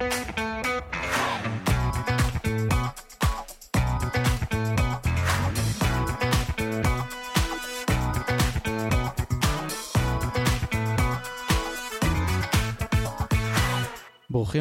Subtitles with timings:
[0.00, 0.10] ברוכים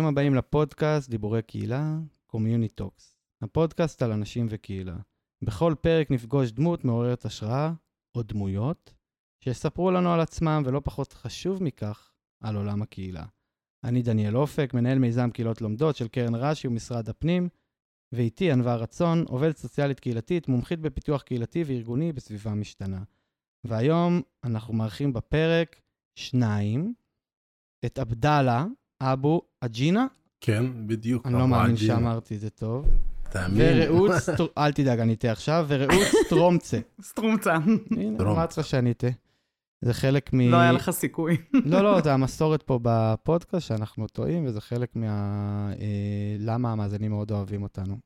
[0.06, 1.98] הבאים לפודקאסט דיבורי קהילה,
[2.32, 3.04] Community Talks,
[3.42, 4.96] הפודקאסט על אנשים וקהילה.
[5.42, 7.74] בכל פרק נפגוש דמות מעוררת השראה,
[8.16, 8.94] או דמויות,
[9.44, 12.12] שיספרו לנו על עצמם, ולא פחות חשוב מכך,
[12.42, 13.24] על עולם הקהילה.
[13.84, 17.50] אני דניאל אופק, מנהל מיזם קהילות לומדות של קרן רש"י ומשרד הפנים,
[18.12, 23.00] ואיתי ענווה רצון, עובדת סוציאלית קהילתית, מומחית בפיתוח קהילתי וארגוני בסביבה משתנה.
[23.64, 25.82] והיום אנחנו מארחים בפרק
[26.16, 26.94] שניים,
[27.86, 28.66] את עבדאללה
[29.02, 30.08] אבו אג'ינה,
[30.42, 31.26] כן, בדיוק.
[31.26, 31.78] אני לא מאמין.
[31.78, 32.86] שאמרתי את זה טוב,
[33.30, 33.62] תאמין.
[33.62, 36.80] ורעות, סטר- אל תדאג, אני אטעה עכשיו, ורעות סטרומצה.
[37.02, 37.54] סטרומצה.
[37.92, 38.24] הנה.
[38.24, 39.10] אמרתי לך שאני אטעה.
[39.82, 40.40] זה חלק מ...
[40.40, 41.38] לא היה לך סיכוי.
[41.66, 45.72] לא, לא, זה המסורת פה בפודקאסט שאנחנו טועים, וזה חלק מה...
[45.82, 47.98] אה, למה המאזינים מאוד אוהבים אותנו.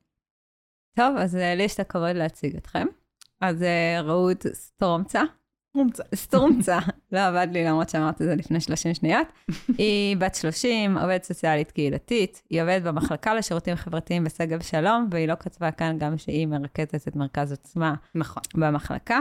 [0.96, 2.86] טוב, אז אה, לי יש את הכבוד להציג אתכם.
[3.40, 5.22] אז אה, רעות סטרומצה,
[5.70, 6.02] סטרומצה.
[6.14, 6.78] סטרומצה,
[7.12, 9.28] לא עבד לי למרות שאמרתי את זה לפני 30 שניות.
[9.78, 15.34] היא בת 30, עובדת סוציאלית קהילתית, היא עובדת במחלקה לשירותים חברתיים בשגב שלום, והיא לא
[15.34, 18.42] כתבה כאן גם שהיא מרכזת את מרכז עוצמה נכון.
[18.54, 19.20] במחלקה.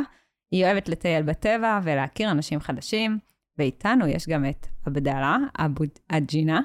[0.53, 3.17] היא אוהבת לטייל בטבע ולהכיר אנשים חדשים,
[3.57, 6.61] ואיתנו יש גם את עבדאללה אבו אג'ינה,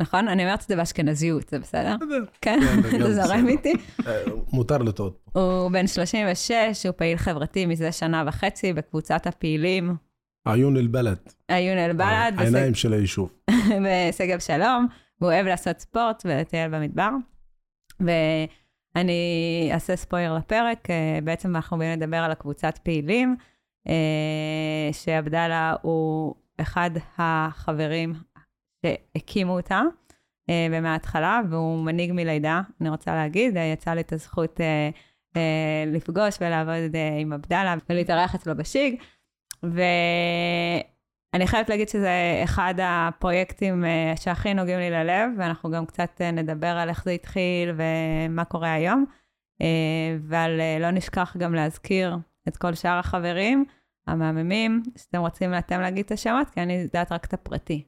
[0.00, 0.28] נכון?
[0.28, 1.96] אני אומרת את זה באשכנזיות, זה בסדר?
[2.40, 3.48] כן, כן, זה זורם.
[3.48, 3.72] איתי.
[4.06, 5.24] אה, מותר לטעות.
[5.32, 9.96] הוא בן 36, הוא פעיל חברתי מזה שנה וחצי בקבוצת הפעילים
[10.48, 11.18] עיון אל-בלד.
[11.48, 13.32] עיון אל-בלד העיניים של היישוב.
[13.84, 14.86] בשגב שלום,
[15.20, 17.10] והוא אוהב לעשות ספורט ולטייל במדבר.
[18.94, 23.36] ואני אעשה ספוילר לפרק, אה, בעצם אנחנו באים לדבר על הקבוצת פעילים,
[23.88, 28.14] אה, שעבדאללה הוא אחד החברים
[28.86, 29.82] שהקימו אותה.
[30.50, 34.90] אה, ומההתחלה, והוא מנהיג מלידה, אני רוצה להגיד, אה, יצא לי את הזכות אה,
[35.36, 38.94] אה, לפגוש ולעבוד אה, עם עבדאללה ולהתארח אצלו בשיג,
[41.32, 46.30] ואני חייבת להגיד שזה אחד הפרויקטים אה, שהכי נוגעים לי ללב, ואנחנו גם קצת אה,
[46.30, 49.04] נדבר על איך זה התחיל ומה קורה היום,
[49.62, 52.16] אה, ועל לא נשכח גם להזכיר
[52.48, 53.64] את כל שאר החברים
[54.06, 57.84] המהממים, שאתם רוצים אתם להגיד את השמות, כי אני יודעת רק את הפרטי.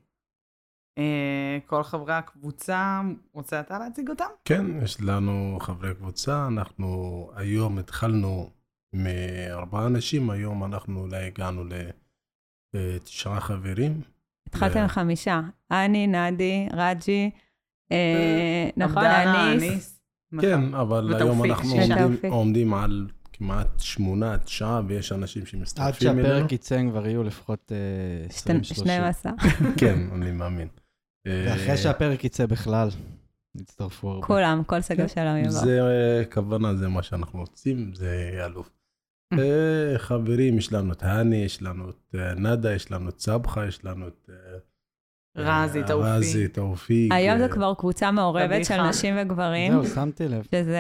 [1.67, 3.01] כל חברי הקבוצה,
[3.33, 4.25] רוצה אתה להציג אותם?
[4.45, 8.51] כן, יש לנו חברי קבוצה, אנחנו היום התחלנו
[8.93, 11.65] מארבעה אנשים, היום אנחנו אולי הגענו
[12.75, 14.01] לתשעה חברים.
[14.49, 15.41] התחלתם עם חמישה,
[15.71, 17.31] אני, נדי, רג'י,
[17.93, 20.01] אה, נכון, אניס.
[20.41, 21.75] כן, אבל היום אנחנו.
[22.29, 26.29] עומדים- על כמעט שמונה, תשעה, ויש אנשים עד שמצטרפים אלינו.
[26.29, 28.65] שהפרק יצא הם כבר יהיו לפחות אה, 20-30.
[28.75, 29.33] 12.
[29.81, 30.69] כן, אני מאמין.
[31.27, 32.89] ואחרי אה, שהפרק יצא בכלל,
[33.61, 34.27] יצטרפו הרבה.
[34.27, 35.51] כולם, כל סגל שלום יבוא.
[35.51, 38.71] זה אה, כוונה, זה מה שאנחנו רוצים, זה אלוף.
[39.33, 43.67] אה, חברים, יש לנו את האני, יש לנו את אה, נדה, יש לנו את סבחה,
[43.67, 44.31] יש לנו את...
[44.31, 44.59] אה,
[45.37, 46.13] רזי, תאופיק.
[46.13, 47.13] רזי, תאופיק.
[47.13, 48.83] היום זו כבר קבוצה מעורבת של.
[48.83, 50.43] נשים וגברים, זהו, שמתי לב.
[50.43, 50.79] שזה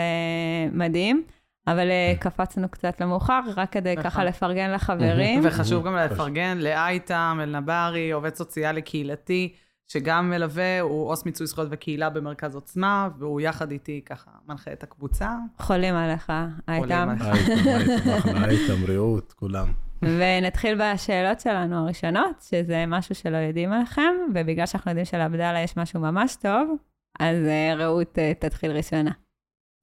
[0.73, 1.23] מדהים,
[1.67, 1.89] אבל
[2.21, 4.11] קפצנו קצת למאוחר, רק כדי נכון.
[4.11, 5.41] ככה לפרגן לחברים.
[5.45, 6.13] וחשוב גם חשוב.
[6.13, 9.55] לפרגן לאייטם, אלנברי, עובד סוציאלי קהילתי,
[9.89, 14.83] שגם מלווה, הוא עו"ס מיצוי זכויות וקהילה במרכז עוצמה, והוא יחד איתי ככה מנחה את
[14.83, 15.31] הקבוצה.
[15.59, 16.33] חולים עליך,
[16.67, 17.09] הייתם.
[17.11, 17.23] עליך.
[17.23, 19.73] אייטם, אייטם, אחלה, אייטם, רעות, כולם.
[20.03, 26.01] ונתחיל בשאלות שלנו הראשונות, שזה משהו שלא יודעים עליכם, ובגלל שאנחנו יודעים שלעבדאללה יש משהו
[26.01, 26.77] ממש טוב,
[27.21, 29.11] אז אה, רעות אה, תתחיל ראשונה.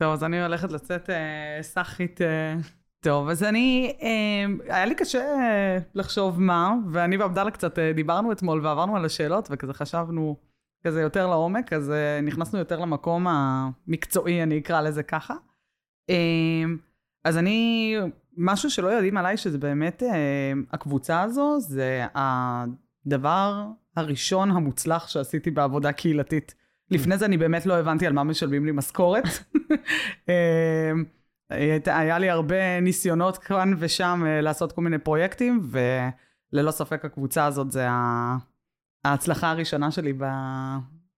[0.01, 2.19] טוב, אז אני הולכת לצאת אה, סאחית.
[3.03, 8.31] טוב, אז אני, אה, היה לי קשה אה, לחשוב מה, ואני ועבדאללה קצת אה, דיברנו
[8.31, 10.35] אתמול ועברנו על השאלות, וכזה חשבנו
[10.83, 15.33] כזה יותר לעומק, אז אה, נכנסנו יותר למקום המקצועי, אני אקרא לזה ככה.
[16.09, 16.63] אה,
[17.23, 17.95] אז אני,
[18.37, 25.91] משהו שלא יודעים עליי, שזה באמת, אה, הקבוצה הזו, זה הדבר הראשון המוצלח שעשיתי בעבודה
[25.91, 26.55] קהילתית.
[26.91, 29.23] לפני זה אני באמת לא הבנתי על מה משלמים לי משכורת.
[31.85, 37.71] היה לי הרבה ניסיונות כאן ושם אה, לעשות כל מיני פרויקטים, וללא ספק הקבוצה הזאת
[37.71, 37.87] זה
[39.05, 40.13] ההצלחה הראשונה שלי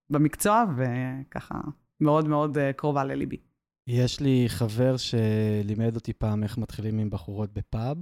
[0.10, 1.62] במקצוע, וככה
[2.02, 3.38] מאוד מאוד אה, קרובה לליבי.
[3.88, 7.98] יש לי חבר שלימד אותי פעם איך מתחילים עם בחורות בפאב.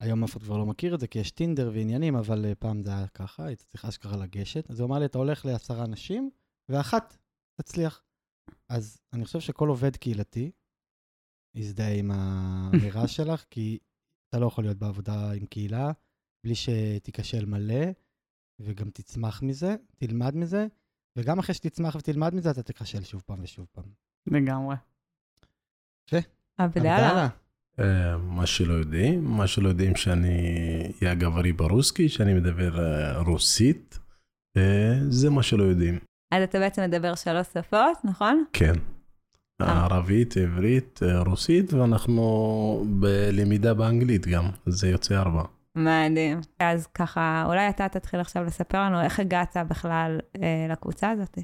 [0.00, 2.82] היום אף אחד כבר לא מכיר את זה, כי יש טינדר ועניינים, אבל אה, פעם
[2.82, 4.70] זה היה ככה, היית צריך אשכרה לגשת.
[4.70, 6.30] אז הוא אמר לי, אתה הולך לעשרה אנשים,
[6.68, 7.16] ואחת
[7.60, 8.02] תצליח.
[8.68, 10.50] אז אני חושב שכל עובד קהילתי
[11.54, 13.78] יזדהה עם האמירה שלך, כי
[14.28, 15.90] אתה לא יכול להיות בעבודה עם קהילה
[16.44, 17.84] בלי שתיכשל מלא,
[18.60, 20.66] וגם תצמח מזה, תלמד מזה,
[21.16, 23.84] וגם אחרי שתצמח ותלמד מזה, אתה תיכשל שוב פעם ושוב פעם.
[24.26, 24.76] לגמרי.
[26.58, 27.28] עבדאללה.
[27.80, 30.38] אה, מה שלא יודעים, מה שלא יודעים שאני
[31.02, 33.98] יא גברי ברוסקי, שאני מדבר אה, רוסית,
[34.56, 35.98] אה, זה מה שלא יודעים.
[36.30, 38.44] אז אתה בעצם מדבר שלוש שפות, נכון?
[38.52, 38.74] כן.
[39.62, 39.84] אה.
[39.84, 45.42] ערבית, עברית, אה, רוסית, ואנחנו בלמידה באנגלית גם, זה יוצא ארבע.
[45.76, 46.40] מדהים.
[46.58, 51.38] אז ככה, אולי אתה תתחיל עכשיו לספר לנו איך הגעת בכלל אה, לקבוצה הזאת.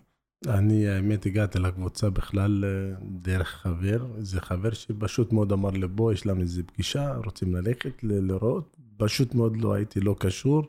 [0.47, 6.13] אני האמת הגעתי לקבוצה בכלל אה, דרך חבר, זה חבר שפשוט מאוד אמר לי בוא
[6.13, 10.63] יש לנו איזה פגישה, רוצים ללכת ל- לראות, פשוט מאוד לא הייתי לא קשור.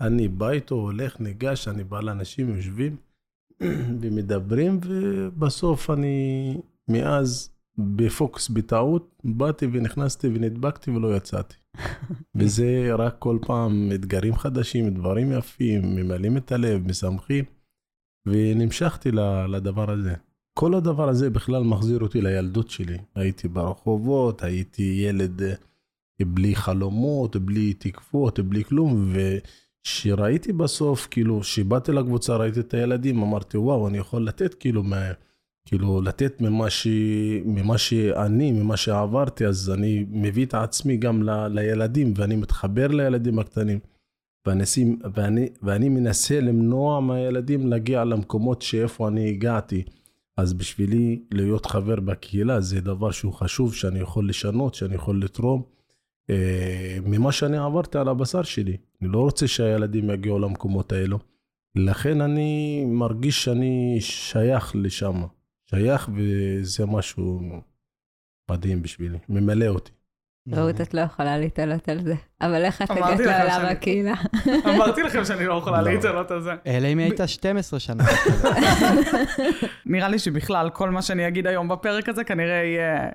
[0.00, 2.96] אני בא איתו, הולך, ניגש, אני בא לאנשים, יושבים
[4.00, 6.56] ומדברים, ובסוף אני
[6.88, 11.54] מאז בפוקוס בטעות, באתי ונכנסתי ונדבקתי ולא יצאתי.
[12.36, 17.44] וזה רק כל פעם אתגרים חדשים, דברים יפים, ממלאים את הלב, משמחים.
[18.26, 19.10] ונמשכתי
[19.48, 20.14] לדבר הזה.
[20.58, 22.98] כל הדבר הזה בכלל מחזיר אותי לילדות שלי.
[23.14, 25.54] הייתי ברחובות, הייתי ילד אה,
[26.20, 29.12] בלי חלומות, בלי תקוות, בלי כלום,
[29.82, 35.12] וכשראיתי בסוף, כאילו, כשבאתי לקבוצה, ראיתי את הילדים, אמרתי, וואו, אני יכול לתת כאילו, מה,
[35.66, 36.86] כאילו, לתת ממה, ש...
[37.44, 41.46] ממה שאני, ממה שעברתי, אז אני מביא את עצמי גם ל...
[41.46, 43.78] לילדים, ואני מתחבר לילדים הקטנים.
[44.46, 44.64] ואני,
[45.14, 49.84] ואני, ואני מנסה למנוע מהילדים להגיע למקומות שאיפה אני הגעתי.
[50.36, 55.62] אז בשבילי להיות חבר בקהילה זה דבר שהוא חשוב, שאני יכול לשנות, שאני יכול לתרום
[56.30, 58.76] אה, ממה שאני עברתי על הבשר שלי.
[59.02, 61.18] אני לא רוצה שהילדים יגיעו למקומות האלו.
[61.76, 65.22] לכן אני מרגיש שאני שייך לשם.
[65.70, 67.40] שייך וזה משהו
[68.50, 69.90] מדהים בשבילי, ממלא אותי.
[70.52, 72.14] רעות, את לא יכולה להתעלות על זה.
[72.40, 74.14] אבל איך את הגעת לעולם הקהילה?
[74.74, 75.90] אמרתי לכם שאני לא יכולה לא.
[75.90, 76.50] להתעלות על זה.
[76.66, 78.04] אלא אם היא הייתה 12 שנה.
[79.86, 83.08] נראה לי שבכלל, כל מה שאני אגיד היום בפרק הזה כנראה יהיה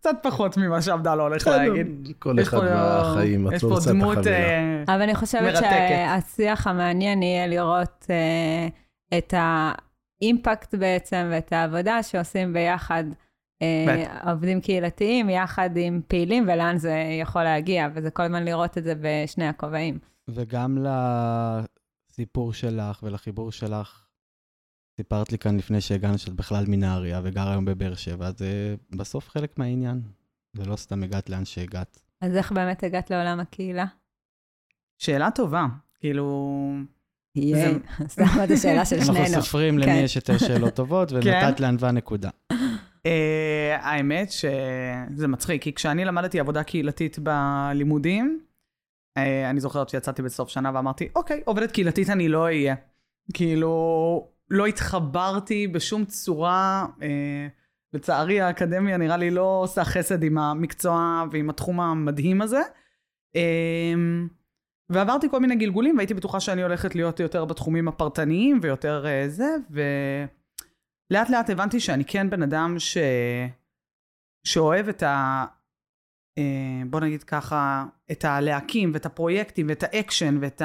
[0.00, 2.12] קצת פחות ממה שעבדאללה הולך להגיד.
[2.18, 4.18] כל אחד יש את פה לא רוצה את דמות...
[4.18, 4.36] החבילה.
[4.36, 5.54] אה, אבל אני חושבת.
[5.56, 8.68] שהשיח המעניין יהיה לראות אה,
[9.18, 13.04] את האימפקט בעצם ואת העבודה שעושים ביחד
[13.62, 18.84] אה, עובדים קהילתיים, יחד עם פעילים, ולאן זה יכול להגיע, וזה כל הזמן לראות את
[18.84, 19.98] זה בשני הכובעים.
[20.28, 20.78] וגם
[22.10, 24.07] לסיפור שלך ולחיבור שלך,
[24.98, 29.58] סיפרת לי כאן לפני שהגענו שאת בכלל מנהריה וגר היום בבאר שבע, זה בסוף חלק
[29.58, 30.00] מהעניין.
[30.56, 32.02] זה לא סתם הגעת לאן שהגעת.
[32.20, 33.84] אז איך באמת הגעת לעולם הקהילה?
[34.98, 35.66] שאלה טובה.
[36.00, 36.72] כאילו...
[37.34, 37.78] ייי,
[38.12, 39.42] סתם זו שאלה של אנחנו שנינו.
[39.42, 39.88] סופרים כן.
[39.88, 42.30] למי יש יותר שאלות טובות, ונתת לענווה נקודה.
[43.06, 48.40] אה, האמת שזה מצחיק, כי כשאני למדתי עבודה קהילתית בלימודים,
[49.16, 52.74] אה, אני זוכרת שיצאתי בסוף שנה ואמרתי, אוקיי, עובדת קהילתית אני לא אהיה.
[53.34, 57.48] כאילו, לא התחברתי בשום צורה, אה,
[57.92, 62.60] לצערי האקדמיה נראה לי לא עושה חסד עם המקצוע ועם התחום המדהים הזה.
[63.36, 63.94] אה,
[64.90, 69.56] ועברתי כל מיני גלגולים והייתי בטוחה שאני הולכת להיות יותר בתחומים הפרטניים ויותר אה, זה,
[69.70, 69.82] ו...
[71.10, 72.98] לאט הבנתי שאני כן בן אדם ש...
[74.44, 75.44] שאוהב את ה...
[76.38, 80.62] אה, בוא נגיד ככה, את הלהקים ואת הפרויקטים ואת האקשן ואת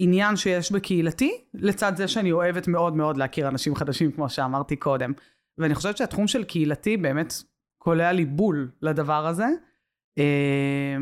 [0.00, 5.12] העניין שיש בקהילתי, לצד זה שאני אוהבת מאוד מאוד להכיר אנשים חדשים, כמו שאמרתי קודם.
[5.58, 7.32] ואני חושבת שהתחום של קהילתי באמת
[7.78, 9.46] קולע לי בול לדבר הזה.
[10.18, 10.96] אה,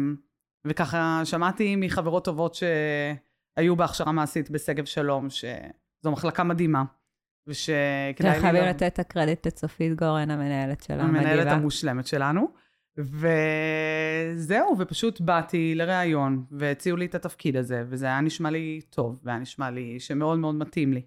[0.67, 6.85] וככה שמעתי מחברות טובות שהיו בהכשרה מעשית בשגב שלום, שזו מחלקה מדהימה.
[7.47, 8.41] ושכדאי לי...
[8.41, 11.47] חייבים לתת את הקרדיט לצופית גורן, המנהלת שלה, המנהלת.
[11.47, 12.49] המושלמת שלנו.
[12.99, 19.39] וזהו, ופשוט באתי לראיון, והציעו לי את התפקיד הזה, וזה היה נשמע לי טוב, והיה
[19.39, 21.03] נשמע לי שמאוד מאוד מתאים לי.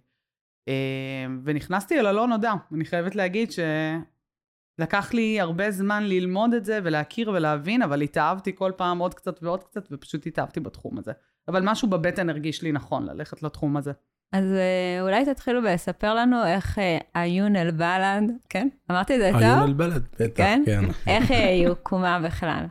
[0.67, 2.53] אה, ונכנסתי אל הלא נודע.
[2.73, 8.71] אני חייבת להגיד שלקח לי הרבה זמן ללמוד את זה ולהכיר ולהבין, אבל התאהבתי כל
[8.77, 11.11] פעם עוד קצת ועוד קצת, ופשוט התאהבתי בתחום הזה.
[11.47, 13.91] אבל משהו בבטן הרגיש לי נכון ללכת לתחום הזה.
[14.31, 18.67] אז אה, אולי תתחילו בלספר לנו איך אה, עיון אל בלד, כן?
[18.91, 19.67] אמרתי את זה עיון טוב?
[19.67, 20.63] אל-בלד, בטח, כן?
[20.65, 20.83] כן.
[21.07, 22.65] איך אה, היא הוקמה בכלל?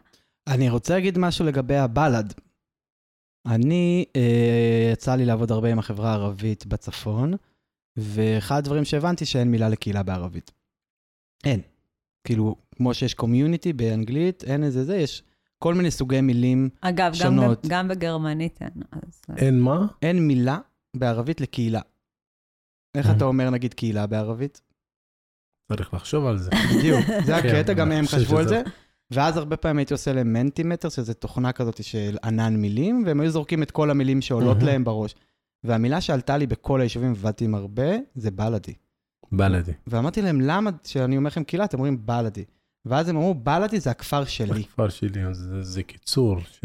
[0.49, 2.33] אני רוצה להגיד משהו לגבי הבל"ד.
[3.47, 7.33] אני, אה, יצא לי לעבוד הרבה עם החברה הערבית בצפון,
[7.97, 10.50] ואחד הדברים שהבנתי שאין מילה לקהילה בערבית.
[11.45, 11.61] אין.
[12.25, 15.23] כאילו, כמו שיש קומיוניטי באנגלית, אין איזה זה, יש
[15.59, 16.69] כל מיני סוגי מילים.
[16.81, 17.67] אגב, גם, שונות.
[17.67, 18.83] ב- גם בגרמנית אין.
[18.93, 19.87] אז, אה, אין מה?
[20.03, 20.59] אין מילה
[20.99, 21.81] בערבית לקהילה.
[22.95, 23.11] איך.
[23.17, 24.61] אתה אומר, נגיד, קהילה בערבית?
[25.73, 26.50] צריך לחשוב על זה.
[26.76, 28.62] בדיוק, זה כן, הקטע, גם הם חשבו על זה.
[29.11, 33.31] ואז הרבה פעמים הייתי עושה להם מנטימטר, שזה תוכנה כזאת של ענן מילים, והם היו
[33.31, 34.62] זורקים את כל המילים שעולות.
[34.62, 35.14] להם בראש.
[35.64, 38.75] והמילה שעלתה לי בכל היישובים, עבדתי עם הרבה, זה בלאדי.
[39.33, 39.73] בלאדי.
[39.87, 42.45] ואמרתי להם, למה כשאני אומר לכם קהילה, אתם אומרים בלאדי.
[42.87, 44.61] ואז הם אמרו, בלאדי זה הכפר שלי.
[44.61, 46.61] הכפר שלי, אז זה, זה קיצור, ש...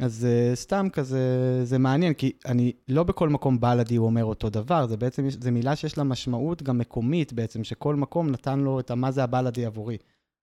[0.00, 1.20] אז uh, סתם כזה,
[1.64, 5.52] זה מעניין, כי אני, לא בכל מקום בלאדי הוא אומר אותו דבר, זה בעצם, זו
[5.52, 9.66] מילה שיש לה משמעות גם מקומית בעצם, שכל מקום נתן לו את מה זה הבלאדי
[9.66, 9.96] עבורי.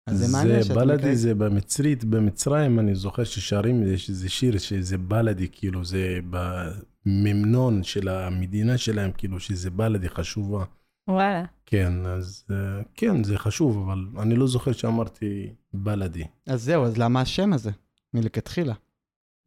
[0.08, 1.16] אז זה מעניין שאת בלאדי מקרה...
[1.16, 6.20] זה במצרית, במצרים, אני זוכר ששרים, יש איזה שיר שזה בלאדי, כאילו, זה
[7.06, 10.64] בממנון של המדינה שלהם, כאילו, שזה בלאדי חשובה.
[11.08, 11.44] וואלה.
[11.66, 16.24] כן, אז אה, כן, זה חשוב, אבל אני לא זוכר שאמרתי בלאדי.
[16.48, 17.72] אז זהו, אז למה השם הזה,
[18.14, 18.74] מלכתחילה?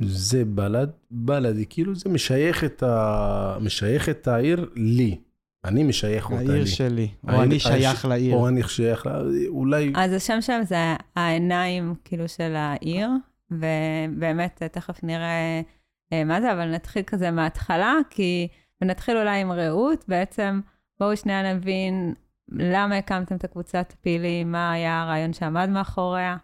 [0.02, 3.56] זה בלד, בלאדי, כאילו זה משייך את, ה...
[3.60, 5.18] משייך את העיר לי.
[5.64, 6.52] אני משייך אותה לי.
[6.52, 8.34] העיר שלי, או אני שייך לעיר.
[8.34, 9.92] או אני שייך לה, אולי...
[9.96, 10.76] אז השם שם זה
[11.16, 13.08] העיניים, כאילו, של העיר,
[13.50, 15.60] ובאמת, תכף נראה
[16.12, 18.48] אה, מה זה, אבל נתחיל כזה מההתחלה, כי...
[18.80, 20.60] ונתחיל אולי עם רעות, בעצם...
[21.00, 22.14] בואו שנייה נבין
[22.48, 26.36] למה הקמתם את הקבוצת הפעילים, מה היה הרעיון שעמד מאחוריה.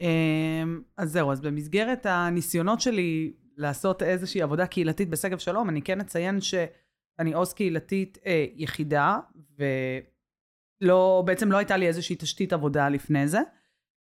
[0.00, 6.00] אמ, אז זהו, אז במסגרת הניסיונות שלי לעשות איזושהי עבודה קהילתית בשגב שלום, אני כן
[6.00, 9.18] אציין שאני עו"ס קהילתית אה, יחידה,
[9.58, 13.40] ולא, בעצם לא הייתה לי איזושהי תשתית עבודה לפני זה.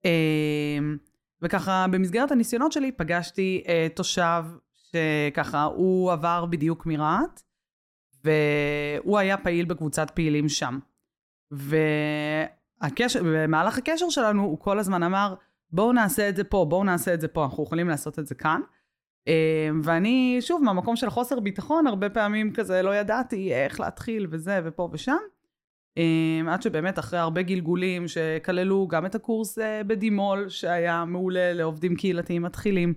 [0.05, 0.79] אה,
[1.41, 4.43] וככה, במסגרת הניסיונות שלי פגשתי אה, תושב
[4.73, 7.41] שככה, הוא עבר בדיוק מרהט,
[8.23, 10.79] והוא היה פעיל בקבוצת פעילים שם.
[11.51, 15.35] ובמהלך הקשר שלנו הוא כל הזמן אמר,
[15.71, 18.35] בואו נעשה את זה פה, בואו נעשה את זה פה, אנחנו יכולים לעשות את זה
[18.35, 18.61] כאן.
[19.27, 24.59] אה, ואני, שוב, מהמקום של חוסר ביטחון, הרבה פעמים כזה לא ידעתי איך להתחיל וזה
[24.63, 25.17] ופה ושם.
[25.97, 31.95] אה, עד שבאמת אחרי הרבה גלגולים שכללו גם את הקורס אה, בדימול, שהיה מעולה לעובדים
[31.95, 32.93] קהילתיים מתחילים,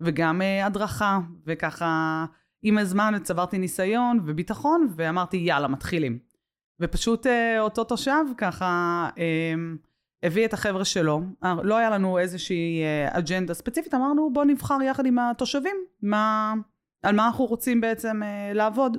[0.00, 2.24] וגם הדרכה, וככה
[2.62, 6.18] עם הזמן צברתי ניסיון וביטחון, ואמרתי, יאללה, מתחילים.
[6.80, 9.54] ופשוט אה, אותו תושב ככה אה,
[10.22, 11.20] הביא את החבר'ה שלו.
[11.44, 16.54] אה, לא היה לנו איזושהי אג'נדה ספציפית, אמרנו, בוא נבחר יחד עם התושבים, מה,
[17.02, 18.20] על מה אנחנו רוצים בעצם
[18.54, 18.96] לעבוד.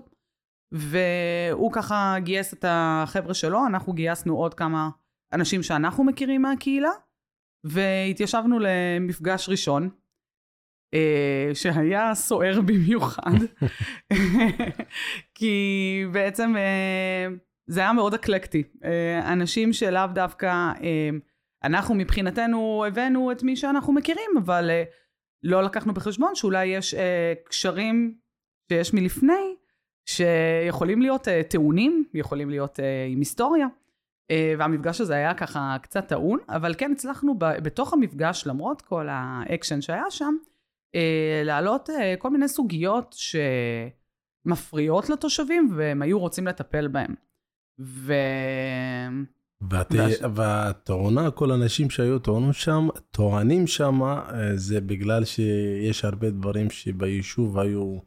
[0.72, 4.90] והוא ככה גייס את החבר'ה שלו, אנחנו גייסנו עוד כמה
[5.34, 6.92] אנשים שאנחנו מכירים מהקהילה,
[7.64, 9.90] והתיישבנו למפגש ראשון.
[10.94, 13.38] אה, שהיה סוער במיוחד,
[15.36, 17.28] כי בעצם אה,
[17.68, 18.64] זה היה מאוד אקלקטי.
[18.84, 20.72] אה, אנשים שלאו דווקא,
[21.64, 24.70] אנחנו מבחינתנו הבאנו את מי שאנחנו מכירים, אבל
[25.44, 26.96] לא לקחנו בחשבון שאולי יש
[27.50, 28.16] קשרים
[28.70, 29.56] שיש מלפני,
[30.06, 33.68] שיכולים להיות טעונים, יכולים להיות עם היסטוריה.
[34.58, 40.12] והמפגש הזה היה ככה קצת טעון, אבל כן הצלחנו בתוך המפגש, למרות כל האקשן שהיה
[40.12, 40.36] שם,
[41.46, 43.16] להעלות אה, כל מיני סוגיות
[44.46, 47.16] שמפריעות לתושבים והם היו רוצים לטפל בהן.
[47.80, 48.14] ו...
[49.70, 49.92] ואת,
[50.36, 54.22] ואת טוענה, כל האנשים שהיו טוענים שם, טוענים שם, אה,
[54.56, 57.98] זה בגלל שיש הרבה דברים שביישוב היו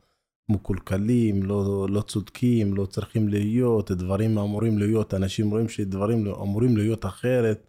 [0.49, 7.07] מקולקלים, לא, לא צודקים, לא צריכים להיות, דברים אמורים להיות, אנשים רואים שדברים אמורים להיות
[7.07, 7.67] אחרת.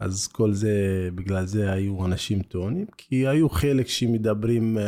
[0.00, 4.80] אז כל זה, בגלל זה היו אנשים טוענים, כי היו חלק שמדברים uh,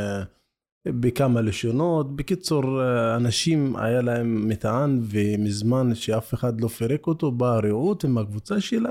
[0.86, 2.16] בכמה לשונות.
[2.16, 8.18] בקיצור, uh, אנשים היה להם מטען, ומזמן שאף אחד לא פירק אותו, באה רעות עם
[8.18, 8.90] הקבוצה שלה,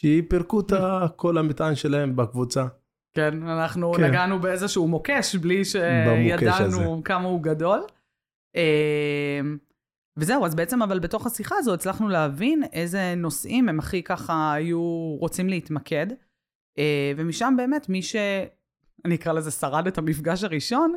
[0.00, 0.72] שהיא פירקו את
[1.16, 2.66] כל המטען שלהם בקבוצה.
[3.14, 4.04] כן, אנחנו כן.
[4.04, 7.80] נגענו באיזשהו מוקש, בלי שידענו כמה הוא גדול.
[10.16, 15.16] וזהו, אז בעצם, אבל בתוך השיחה הזו הצלחנו להבין איזה נושאים הם הכי ככה היו
[15.20, 16.06] רוצים להתמקד.
[16.78, 18.16] אה, ומשם באמת, מי ש...
[19.04, 20.94] אני אקרא לזה שרד את המפגש הראשון,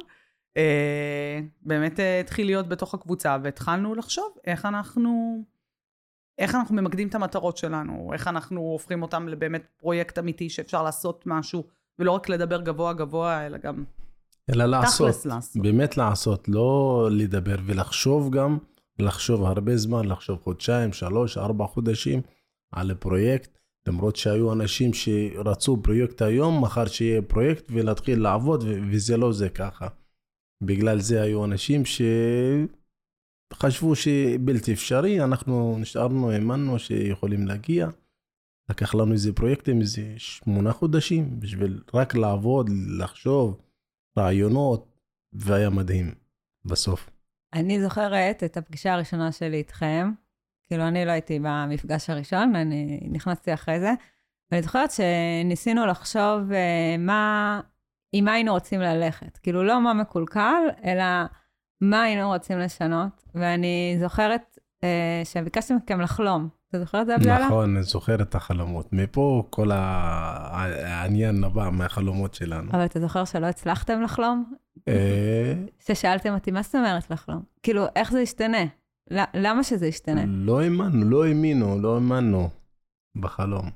[0.57, 5.43] אה, באמת אה, התחיל להיות בתוך הקבוצה, והתחלנו לחשוב איך אנחנו,
[6.37, 11.23] איך אנחנו ממקדים את המטרות שלנו, איך אנחנו הופכים אותם לבאמת פרויקט אמיתי שאפשר לעשות
[11.25, 11.63] משהו,
[11.99, 13.83] ולא רק לדבר גבוה גבוה, אלא גם
[14.49, 18.57] אלא לעשות, לעשות, באמת לעשות, לא לדבר ולחשוב גם.
[18.99, 22.21] לחשוב הרבה זמן, לחשוב חודשיים, שלוש, ארבע חודשים
[22.71, 29.33] על הפרויקט, למרות שהיו אנשים שרצו פרויקט היום, מחר שיהיה פרויקט ולהתחיל לעבוד, וזה לא
[29.33, 29.87] זה ככה.
[30.63, 31.83] בגלל זה היו אנשים
[33.53, 37.89] שחשבו שבלתי אפשרי, אנחנו נשארנו, האמנו שיכולים להגיע.
[38.69, 43.61] לקח לנו איזה פרויקטים, איזה שמונה חודשים, בשביל רק לעבוד, לחשוב,
[44.17, 44.87] רעיונות,
[45.33, 46.15] והיה מדהים
[46.65, 47.14] בסוף.
[47.53, 50.11] אני זוכרת את הפגישה הראשונה שלי איתכם.
[50.67, 53.93] כאילו, אני לא הייתי במפגש הראשון, אני נכנסתי אחרי זה.
[54.51, 57.61] ואני זוכרת שניסינו לחשוב uh, מה,
[58.13, 59.37] עם מה היינו רוצים ללכת.
[59.37, 61.03] כאילו, לא מה מקולקל, אלא
[61.81, 66.49] מה היינו רוצים לשנות, ואני זוכרת אה, שביקשתי מכם לחלום.
[66.69, 67.45] אתה זוכר את זה, עבדאללה?
[67.45, 68.93] נכון, אני זוכר את החלומות.
[68.93, 72.71] מפה כל העניין נבע מהחלומות שלנו.
[72.71, 74.53] אבל אתה זוכר שלא הצלחתם לחלום?
[74.87, 77.43] אה, ששאלתם אותי, מה זאת אומרת לחלום?
[77.63, 78.63] כאילו, איך זה ישתנה?
[79.33, 80.23] למה שזה ישתנה?
[80.27, 82.49] לא האמנו, לא האמינו, לא האמנו
[83.15, 83.69] בחלום.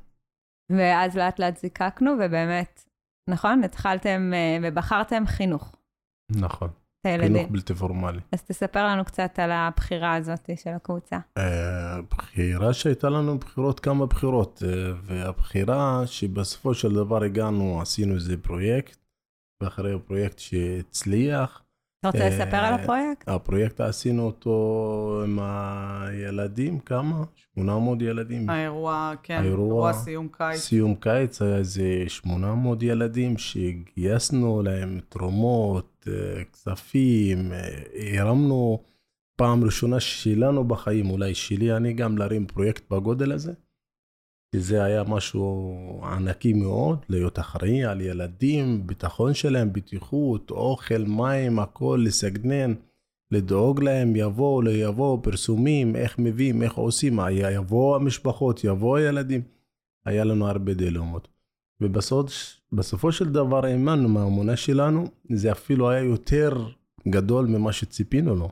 [0.70, 2.84] ואז לאט לאט זיקקנו, ובאמת,
[3.30, 3.64] נכון?
[3.64, 5.76] התחלתם אה, ובחרתם חינוך,
[6.32, 6.70] נכון.
[7.08, 8.20] חינוך בלתי פורמלי.
[8.32, 11.18] אז תספר לנו קצת על הבחירה הזאת של הקבוצה.
[11.38, 14.64] אה, בחירה שהייתה לנו בחירות, כמה בחירות,
[15.04, 18.99] והבחירה שבסופו של דבר הגענו, עשינו איזה פרויקט,
[19.64, 21.64] ואחרי הפרויקט שהצליח,
[22.00, 23.30] אתה רוצה אה, לספר על הפרויקט?
[23.30, 27.24] הפרויקט עשינו אותו עם הילדים, כמה?
[27.56, 28.50] 800 ילדים.
[28.50, 30.60] האירוע, כן, האירוע- אירוע סיום קיץ.
[30.60, 37.70] סיום קיץ היה איזה 800 ילדים שגייסנו להם תרומות, אה, כספים, אה,
[38.20, 38.84] הרמנו
[39.36, 43.54] פעם ראשונה שלנו בחיים, אולי שלי, אני גם להרים פרויקט בגודל הזה.
[44.52, 51.60] כי זה היה משהו ענקי מאוד, להיות אחראי על ילדים, ביטחון שלהם, בטיחות, אוכל, מים,
[51.60, 52.74] הכל, לסגנן,
[53.32, 59.42] לדאוג להם, יבואו, לא יבואו, פרסומים, איך מביאים, איך עושים, יבואו המשפחות, יבואו הילדים.
[60.06, 61.28] היה לנו הרבה דילמות.
[61.82, 66.68] ובסופו של דבר האמנו מהאמונה שלנו, זה אפילו היה יותר
[67.08, 68.50] גדול ממה שציפינו לו.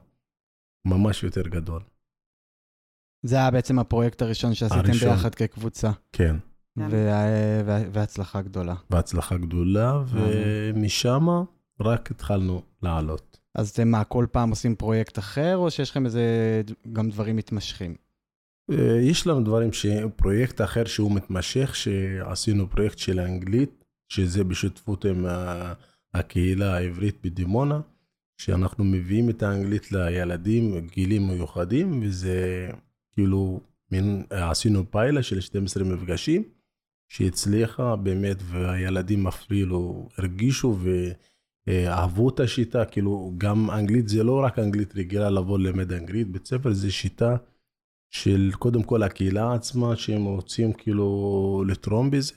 [0.86, 1.82] ממש יותר גדול.
[3.24, 5.10] זה היה בעצם הפרויקט הראשון שעשיתם הראשון.
[5.10, 6.36] ביחד כקבוצה, כן.
[6.80, 6.88] כן.
[6.92, 8.76] וה- וה- והצלחה גדולה.
[8.90, 11.28] בהצלחה גדולה, ומשם
[11.82, 13.38] רק התחלנו לעלות.
[13.56, 16.22] אז אתם מה, כל פעם עושים פרויקט אחר, או שיש לכם איזה
[16.94, 17.96] גם דברים מתמשכים?
[18.72, 19.86] אה, יש לנו דברים, ש...
[20.16, 25.74] פרויקט אחר שהוא מתמשך, שעשינו פרויקט של האנגלית, שזה בשותפות עם ה-
[26.14, 27.80] הקהילה העברית בדימונה,
[28.42, 32.70] שאנחנו מביאים את האנגלית לילדים, גילים מיוחדים, וזה
[33.18, 33.60] כאילו,
[33.92, 36.44] מין, עשינו פיילה של 12 מפגשים,
[37.12, 40.78] שהצליחה באמת, והילדים אפילו הרגישו
[41.68, 46.46] ואהבו את השיטה, כאילו, גם אנגלית זה לא רק אנגלית רגילה לבוא ללמד אנגלית, בית
[46.46, 47.36] ספר זה שיטה
[48.10, 52.34] של קודם כל הקהילה עצמה, שהם רוצים כאילו לתרום בזה,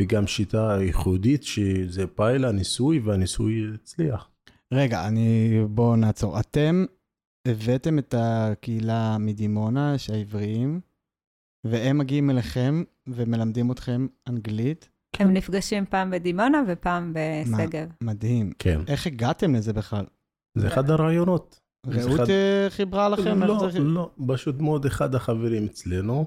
[0.00, 4.30] וגם שיטה ייחודית, שזה פיילה, ניסוי, והניסוי הצליח.
[4.72, 5.58] רגע, אני...
[5.68, 6.40] בואו נעצור.
[6.40, 6.84] אתם
[7.48, 10.80] הבאתם את הקהילה מדימונה, שהעבריים,
[11.64, 14.88] והם מגיעים אליכם ומלמדים אתכם אנגלית.
[15.18, 17.88] הם נפגשים פעם בדימונה ופעם בשגב.
[18.00, 18.52] מדהים.
[18.58, 18.80] כן.
[18.88, 20.04] איך הגעתם לזה בכלל?
[20.58, 21.60] זה אחד הרעיונות.
[21.86, 23.42] רעות אחד- אה, חיברה לכם?
[23.42, 26.24] לא, זה- לא, פשוט מאוד אחד החברים אצלנו,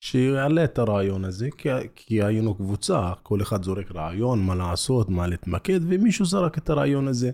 [0.00, 5.26] שיעלה את הרעיון הזה, כי, כי היינו קבוצה, כל אחד זורק רעיון, מה לעשות, מה
[5.26, 7.30] להתמקד, ומישהו זרק את הרעיון הזה.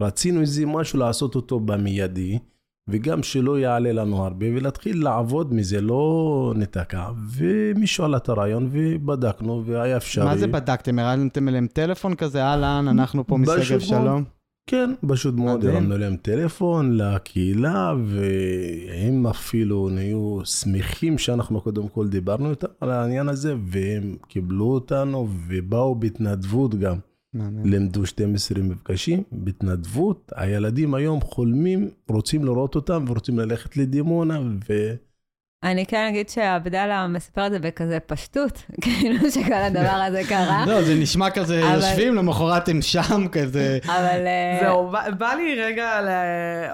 [0.00, 2.38] רצינו איזה משהו לעשות אותו במיידי,
[2.88, 7.06] וגם שלא יעלה לנו הרבה, ולהתחיל לעבוד מזה, לא ניתקע.
[7.36, 10.24] ומישהו עלה את הרעיון, ובדקנו, והיה אפשרי.
[10.24, 10.98] מה זה בדקתם?
[10.98, 13.80] הרמתם אליהם טלפון כזה, אהלן, אנחנו פה משגב מאוד.
[13.80, 14.24] שלום?
[14.70, 15.64] כן, פשוט מאוד.
[15.64, 23.28] הרמנו להם טלפון לקהילה, והם אפילו נהיו שמחים שאנחנו קודם כל דיברנו איתם על העניין
[23.28, 26.96] הזה, והם קיבלו אותנו ובאו בהתנדבות גם.
[27.64, 30.32] לימדו 12 מפגשים בהתנדבות.
[30.36, 34.94] הילדים היום חולמים, רוצים לראות אותם ורוצים ללכת לדימונה, ו...
[35.62, 40.64] אני כן אגיד שעבדאללה מספר את זה בכזה פשטות, כאילו שכל הדבר הזה קרה.
[40.66, 43.78] לא, זה נשמע כזה, יושבים, למחרת הם שם, כזה...
[43.84, 44.26] אבל...
[44.26, 46.00] אה, זהו, בא, לי רגע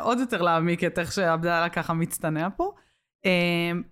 [0.01, 2.73] עוד יותר להעמיק את איך שעבדאללה ככה מצטנע פה.
[3.27, 3.31] אה,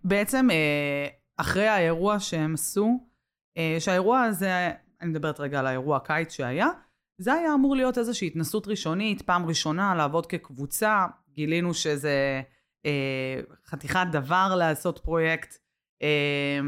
[0.04, 3.00] בעצם, אה, אחרי האירוע שהם עשו,
[3.78, 4.70] שהאירוע הזה,
[5.02, 6.68] אני מדברת רגע על האירוע הקיץ שהיה,
[7.18, 12.42] זה היה אמור להיות איזושהי התנסות ראשונית, פעם ראשונה לעבוד כקבוצה, גילינו שזה
[12.86, 15.58] אה, חתיכת דבר לעשות פרויקט,
[16.02, 16.60] אה,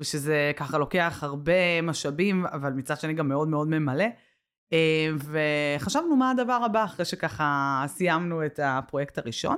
[0.00, 4.04] ושזה ככה לוקח הרבה משאבים, אבל מצד שני גם מאוד מאוד ממלא.
[4.72, 9.56] אה, וחשבנו מה הדבר הבא אחרי שככה סיימנו את הפרויקט הראשון.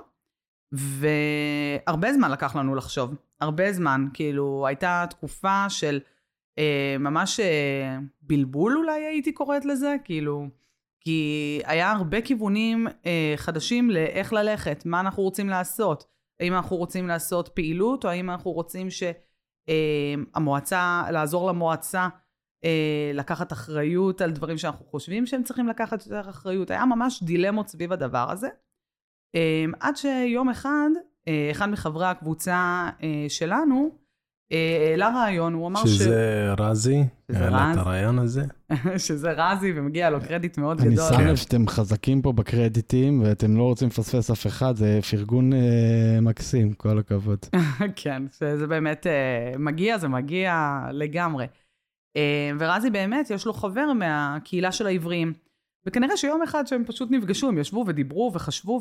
[0.72, 6.00] והרבה זמן לקח לנו לחשוב, הרבה זמן, כאילו הייתה תקופה של
[6.58, 10.46] אה, ממש אה, בלבול אולי הייתי קוראת לזה, כאילו,
[11.00, 16.04] כי היה הרבה כיוונים אה, חדשים לאיך ללכת, מה אנחנו רוצים לעשות,
[16.40, 18.88] האם אנחנו רוצים לעשות פעילות, או האם אנחנו רוצים
[19.70, 22.08] שהמועצה, לעזור למועצה
[22.64, 26.70] אה, לקחת אחריות על דברים שאנחנו חושבים שהם צריכים לקחת יותר אחריות.
[26.70, 28.48] היה ממש דילמות סביב הדבר הזה.
[29.34, 30.88] אה, עד שיום אחד,
[31.28, 34.01] אה, אחד מחברי הקבוצה אה, שלנו, אה,
[34.52, 35.88] העלה רעיון, הוא אמר ש...
[35.88, 37.72] שזה רזי, שזה העלה.
[37.72, 38.44] את הרעיון הזה.
[39.06, 41.08] שזה רזי, ומגיע לו קרדיט מאוד אני גדול.
[41.12, 46.18] שם לב שאתם חזקים פה בקרדיטים, ואתם לא רוצים לפספס אף אחד, זה פרגון אה,
[46.22, 47.38] מקסים, כל הכבוד.
[48.02, 51.46] כן, שזה באמת אה, מגיע, זה מגיע לגמרי.
[52.16, 55.32] אה, ורזי באמת, יש לו חבר מהקהילה של העבריים.
[55.86, 58.80] וכנראה שיום אחד שהם פשוט נפגשו, הם ישבו ודיברו וחשבו,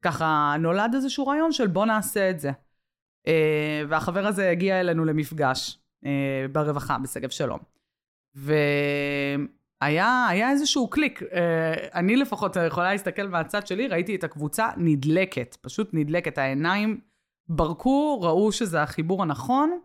[0.00, 2.50] וככה נולד איזשהו רעיון של בוא נעשה את זה.
[3.28, 7.58] אה, והחבר הזה הגיע אלינו למפגש אה, ברווחה, בשגב שלום.
[8.34, 11.22] והיה היה איזשהו קליק.
[11.22, 16.38] אה, אני לפחות יכולה להסתכל מהצד שלי, ראיתי את הקבוצה נדלקת, פשוט נדלקת.
[16.38, 17.00] העיניים
[17.48, 19.78] ברקו, ראו שזה החיבור הנכון,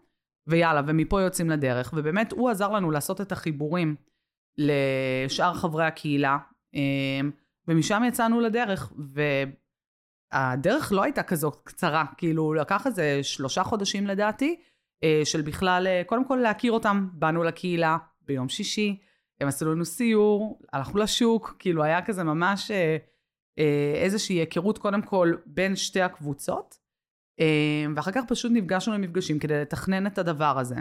[0.47, 1.93] ויאללה, ומפה יוצאים לדרך.
[1.95, 3.95] ובאמת, הוא עזר לנו לעשות את החיבורים
[4.57, 6.37] לשאר חברי הקהילה,
[7.67, 8.93] ומשם יצאנו לדרך.
[10.33, 14.61] והדרך לא הייתה כזאת קצרה, כאילו, לקח איזה שלושה חודשים לדעתי,
[15.03, 17.07] אה, של בכלל, אה, קודם כל להכיר אותם.
[17.13, 18.99] באנו לקהילה ביום שישי,
[19.41, 22.97] הם עשו לנו סיור, הלכנו לשוק, כאילו היה כזה ממש אה,
[23.95, 26.81] איזושהי היכרות קודם כל בין שתי הקבוצות,
[27.95, 30.75] ואחר כך פשוט נפגשנו למפגשים כדי לתכנן את הדבר הזה.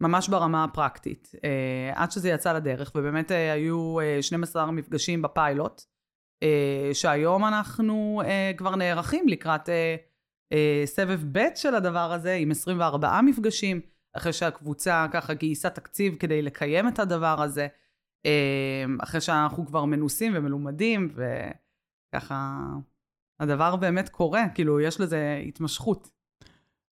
[0.00, 1.32] ממש ברמה הפרקטית,
[1.94, 5.82] עד שזה יצא לדרך, ובאמת היו אה, 12 מפגשים בפיילוט,
[6.92, 9.96] שהיום אנחנו אה, כבר נערכים לקראת אה,
[10.52, 13.80] אה, סבב ב' של הדבר הזה, עם 24 מפגשים,
[14.16, 17.66] אחרי שהקבוצה ככה גייסה תקציב כדי לקיים את הדבר הזה,
[18.26, 21.14] אה, אחרי שאנחנו כבר מנוסים ומלומדים,
[22.14, 22.60] וככה
[23.40, 26.10] הדבר באמת קורה, כאילו יש לזה התמשכות.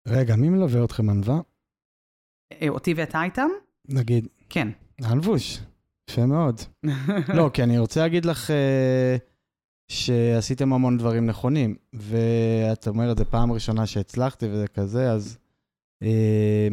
[0.08, 1.40] רגע, מי מלווה אתכם, ענווה?
[2.62, 3.48] אה, אותי ואתה איתם?
[3.88, 4.68] נגיד, כן.
[5.12, 5.60] אלבוש,
[6.10, 6.60] יפה מאוד.
[7.36, 9.16] לא, כי אני רוצה להגיד לך אה,
[9.94, 15.38] שעשיתם המון דברים נכונים, ואת אומרת, זו פעם ראשונה שהצלחתי וזה כזה, אז
[16.02, 16.68] אה,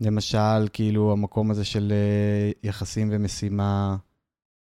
[0.00, 3.96] למשל, כאילו, המקום הזה של אה, יחסים ומשימה,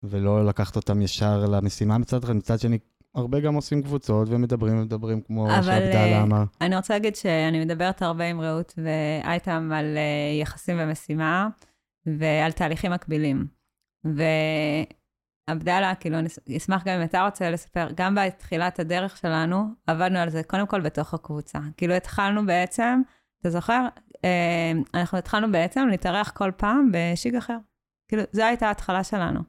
[0.04, 2.78] ולא לקחת אותם ישר למשימה מצד אחד, מצד שני,
[3.16, 6.44] הרבה גם עושים קבוצות ומדברים ומדברים, כמו אבל, שעבדאללה אה, אמר.
[6.62, 11.50] אני רוצה להגיד שאני מדברת הרבה עם רעות ואייטם על אה, יחסים ומשימה
[12.06, 13.48] ועל תהליכים מקבילים.
[15.52, 20.30] ועבדאללה, כאילו, אני אשמח גם אם אתה רוצה לספר, גם בתחילת הדרך שלנו, עבדנו על
[20.30, 21.60] זה קודם כל בתוך הקבוצה.
[21.78, 23.02] כאילו, התחלנו בעצם,
[23.42, 23.86] אתה זוכר?
[24.26, 27.58] אה, אנחנו התחלנו בעצם להתארח כל פעם בשיג אחר.
[28.08, 29.40] כאילו, זו הייתה ההתחלה שלנו.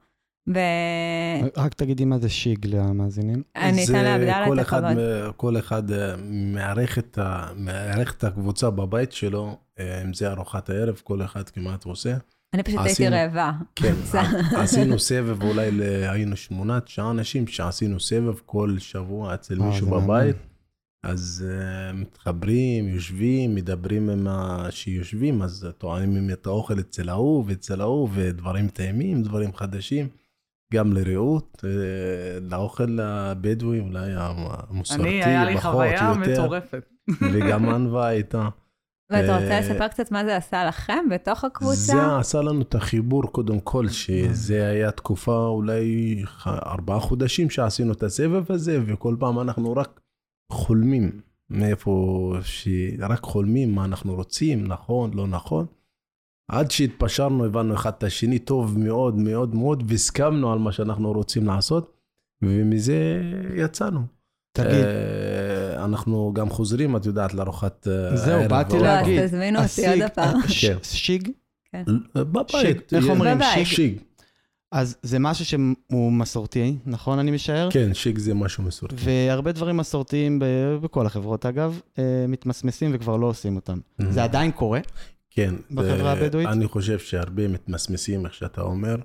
[0.46, 3.42] ואני רק תגידי מה זה שיג למאזינים.
[3.52, 5.04] אתן זה לעבדאללה כל את אחד הכבוד.
[5.36, 7.48] כל אחד אה, מארח את ה-
[8.16, 12.14] את הקבוצה בבית שלו, אה, אם זה ארוחת הערב, כל אחד כמעט עושה.
[12.54, 13.52] אני פשוט הייתי רעבה.
[13.76, 14.20] כן, זה-
[14.56, 15.70] עשינו סבב, אולי
[16.08, 19.90] היינו שמונה, תשעה אנשים שעשינו סבב כל שבוע אצל אה, מישהו.
[19.90, 20.36] בבית.
[21.04, 24.66] אז uh, מתחברים, יושבים, מדברים עם ה...
[24.70, 30.08] שיושבים, אז טוענים את האוכל אצל ההוא ואצל ההוא, ודברים טעימים, דברים חדשים.
[30.74, 36.88] גם לרעות, אה, לאוכל הבדואי, אולי המסורתי, אני, היה לי פחות, חוויה יותר, מטורפת.
[37.32, 38.48] וגם ענווה הייתה.
[39.12, 41.75] ואתה רוצה אה, לספר קצת מה זה עשה לכם בתוך הקבוצה?
[41.75, 48.03] זה עשה לנו את החיבור קודם כל, שזה היה תקופה אולי ארבעה חודשים שעשינו את
[48.03, 50.01] הסבב הזה, וכל פעם אנחנו רק
[50.53, 51.20] חולמים
[51.51, 52.68] מאיפה, ש...
[52.98, 55.66] רק חולמים מה אנחנו רוצים, נכון, לא נכון.
[56.51, 61.46] עד שהתפשרנו, הבנו אחד את השני טוב מאוד מאוד מאוד, והסכמנו על מה שאנחנו רוצים
[61.46, 61.96] לעשות,
[62.42, 63.22] ומזה
[63.57, 64.01] יצאנו.
[64.57, 68.87] תגיד, אה, אנחנו גם חוזרים, את יודעת, לארוחת אה, זהו, הערב באתי והאוכל.
[68.87, 69.27] לא, אז להגיד.
[69.27, 70.40] תזמינו אותי עוד הפעם.
[70.49, 70.77] ש- כן.
[70.83, 71.29] שיג?
[72.14, 72.49] בבית.
[72.51, 73.37] שיג, איך אומרים?
[73.37, 73.66] בבית.
[73.66, 73.99] שיג.
[74.73, 77.68] אז זה משהו שהוא מסורתי, נכון אני משער?
[77.71, 78.97] כן, שיק זה משהו מסורתי.
[78.99, 80.45] והרבה דברים מסורתיים ב-
[80.83, 83.79] בכל החברות, אגב, אה, מתמסמסים וכבר לא עושים אותם.
[84.11, 84.81] זה עדיין קורה?
[85.31, 85.55] כן.
[85.71, 86.49] בחברה אה, הבדואית?
[86.49, 88.97] אני חושב שהרבה מתמסמסים, איך שאתה אומר,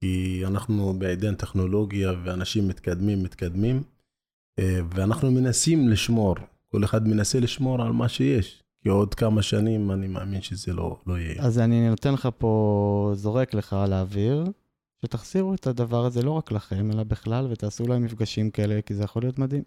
[0.00, 3.82] כי אנחנו בעידן טכנולוגיה ואנשים מתקדמים, מתקדמים, אה,
[4.60, 6.34] ואנחנו מנסים לשמור,
[6.70, 10.98] כל אחד מנסה לשמור על מה שיש, כי עוד כמה שנים אני מאמין שזה לא,
[11.06, 11.42] לא יהיה.
[11.42, 14.44] אז אני נותן לך פה, זורק לך על האוויר,
[15.04, 19.04] שתחזירו את הדבר הזה לא רק לכם, אלא בכלל, ותעשו להם מפגשים כאלה, כי זה
[19.04, 19.62] יכול להיות מדהים.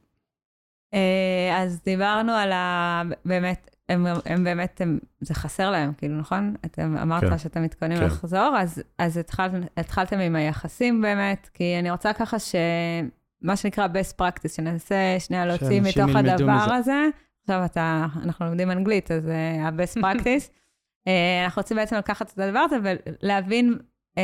[0.93, 3.02] אה, אז דיברנו על ה...
[3.26, 6.56] באמת, הם, הם באמת, הם, זה חסר להם, כאילו, נכון?
[6.65, 7.38] אתם אמרת כן.
[7.38, 8.06] שאתם מתכוננים כן.
[8.06, 12.56] לחזור, אז, אז התחל, התחלתם עם היחסים באמת, כי אני רוצה ככה ש...
[13.41, 16.76] מה שנקרא best practice, שננסה שנייה להוציא מתוך הדבר מזה.
[16.76, 17.06] הזה.
[17.41, 20.50] עכשיו אתה, אנחנו לומדים אנגלית, אז uh, ה-best practice.
[21.08, 21.12] uh,
[21.45, 23.78] אנחנו רוצים בעצם לקחת את הדבר הזה ולהבין
[24.15, 24.21] uh,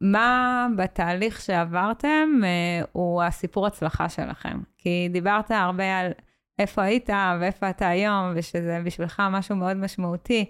[0.00, 4.60] מה בתהליך שעברתם uh, הוא הסיפור הצלחה שלכם.
[4.78, 6.12] כי דיברת הרבה על
[6.58, 10.44] איפה היית ואיפה אתה היום, ושזה בשבילך משהו מאוד משמעותי.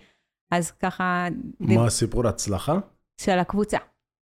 [0.50, 1.26] אז ככה...
[1.60, 2.78] מה סיפור הצלחה?
[3.20, 3.78] של הקבוצה.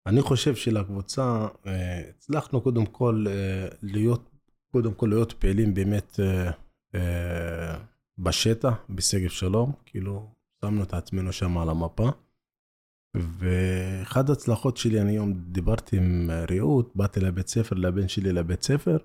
[0.06, 4.30] אני חושב שלקבוצה, אה, הצלחנו קודם כל אה, להיות,
[4.72, 6.20] קודם כל להיות פעילים באמת
[6.94, 7.78] אה,
[8.18, 10.30] בשטח, בשגב שלום, כאילו,
[10.64, 12.10] שמנו את עצמנו שם על המפה.
[13.16, 18.96] ואחת ההצלחות שלי, אני היום דיברתי עם רעות, באתי לבית ספר, לבן שלי לבית ספר,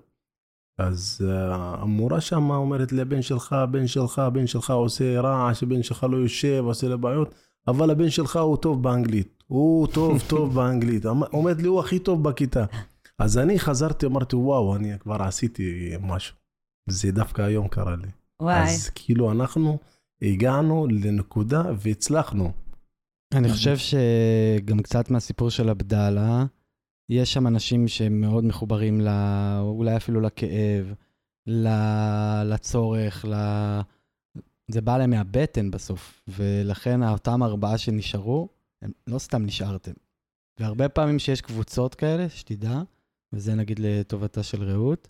[0.78, 6.06] אז המורה שם אומרת לי, הבן שלך, הבן שלך, הבן שלך עושה רעש, הבן שלך
[6.10, 7.34] לא יושב, עושה לו בעיות,
[7.68, 9.42] אבל הבן שלך הוא טוב באנגלית.
[9.46, 11.04] הוא טוב, טוב באנגלית.
[11.30, 12.64] עומד לי, הוא הכי טוב בכיתה.
[13.18, 16.36] אז אני חזרתי, אמרתי, וואו, אני כבר עשיתי משהו.
[16.86, 18.08] זה דווקא היום קרה לי.
[18.42, 18.62] וואי.
[18.62, 19.78] אז כאילו, אנחנו
[20.22, 22.52] הגענו לנקודה והצלחנו.
[23.34, 26.44] אני חושב שגם קצת מהסיפור של עבדאללה,
[27.08, 30.94] יש שם אנשים שמאוד מחוברים, לה, אולי אפילו לכאב,
[32.44, 33.34] לצורך, ל...
[34.72, 38.48] זה בא להם מהבטן בסוף, ולכן אותם ארבעה שנשארו,
[38.82, 39.92] הם לא סתם נשארתם.
[40.60, 42.82] והרבה פעמים שיש קבוצות כאלה, שתדע,
[43.32, 45.08] וזה נגיד לטובתה של רעות,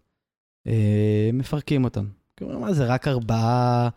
[0.66, 2.06] אה, מפרקים אותם.
[2.38, 3.88] כלומר, מה זה, רק ארבעה,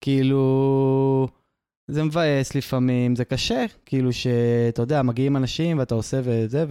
[0.00, 1.28] כאילו...
[1.88, 6.64] זה מבאס לפעמים, זה קשה, כאילו שאתה יודע, מגיעים אנשים ואתה עושה וזה,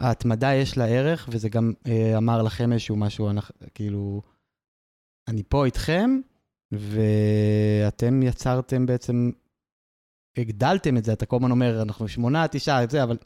[0.00, 4.22] וההתמדה יש לה ערך, וזה גם אה, אמר לכם איזשהו משהו, אנחנו, כאילו,
[5.28, 6.20] אני פה איתכם,
[6.72, 9.30] ואתם יצרתם בעצם,
[10.38, 13.16] הגדלתם את זה, אתה כל הזמן אומר, אנחנו שמונה, תשעה, את זה, אבל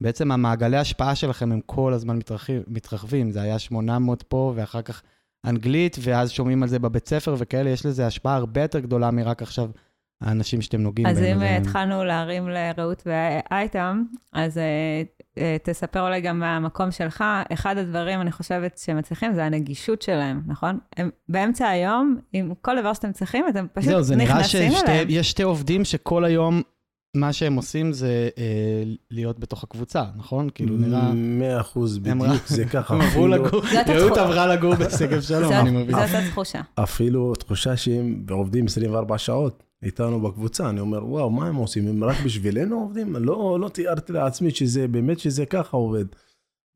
[0.00, 3.30] בעצם המעגלי ההשפעה שלכם הם כל הזמן מתרחבים, מתרחבים.
[3.30, 5.02] זה היה 800 פה, ואחר כך
[5.46, 9.42] אנגלית, ואז שומעים על זה בבית ספר וכאלה, יש לזה השפעה הרבה יותר גדולה מרק
[9.42, 9.70] עכשיו
[10.20, 11.16] האנשים שאתם נוגעים בהם.
[11.16, 15.15] אז אם אה, התחלנו להרים לרעות ואייטם, אז uh,
[15.62, 17.24] תספר אולי גם מהמקום שלך.
[17.52, 20.78] אחד הדברים, אני חושבת, שמצליחים, זה הנגישות שלהם, נכון?
[20.96, 24.72] הם באמצע היום, עם כל דבר שאתם צריכים, אתם פשוט זהו, נכנסים אליהם.
[24.72, 26.62] זהו, זה נראה שיש שתי עובדים שכל היום
[27.16, 30.48] מה שהם עושים זה אה, להיות בתוך הקבוצה, נכון?
[30.54, 31.12] כאילו נראה...
[31.14, 32.94] מאה אחוז, בדיוק, זה ככה.
[32.94, 35.96] הם עברו לגור, רעות עברה לגור בשגב שלום, אני מבין.
[36.06, 36.60] זאת התחושה.
[36.74, 41.88] אפילו תחושה שהם עובדים 24 שעות איתנו בקבוצה, אני אומר, וואו, מה הם עושים?
[41.88, 43.16] הם רק בשבילנו עובדים?
[43.16, 46.04] לא, לא תיארתי לעצמי שזה, באמת שזה ככה עובד.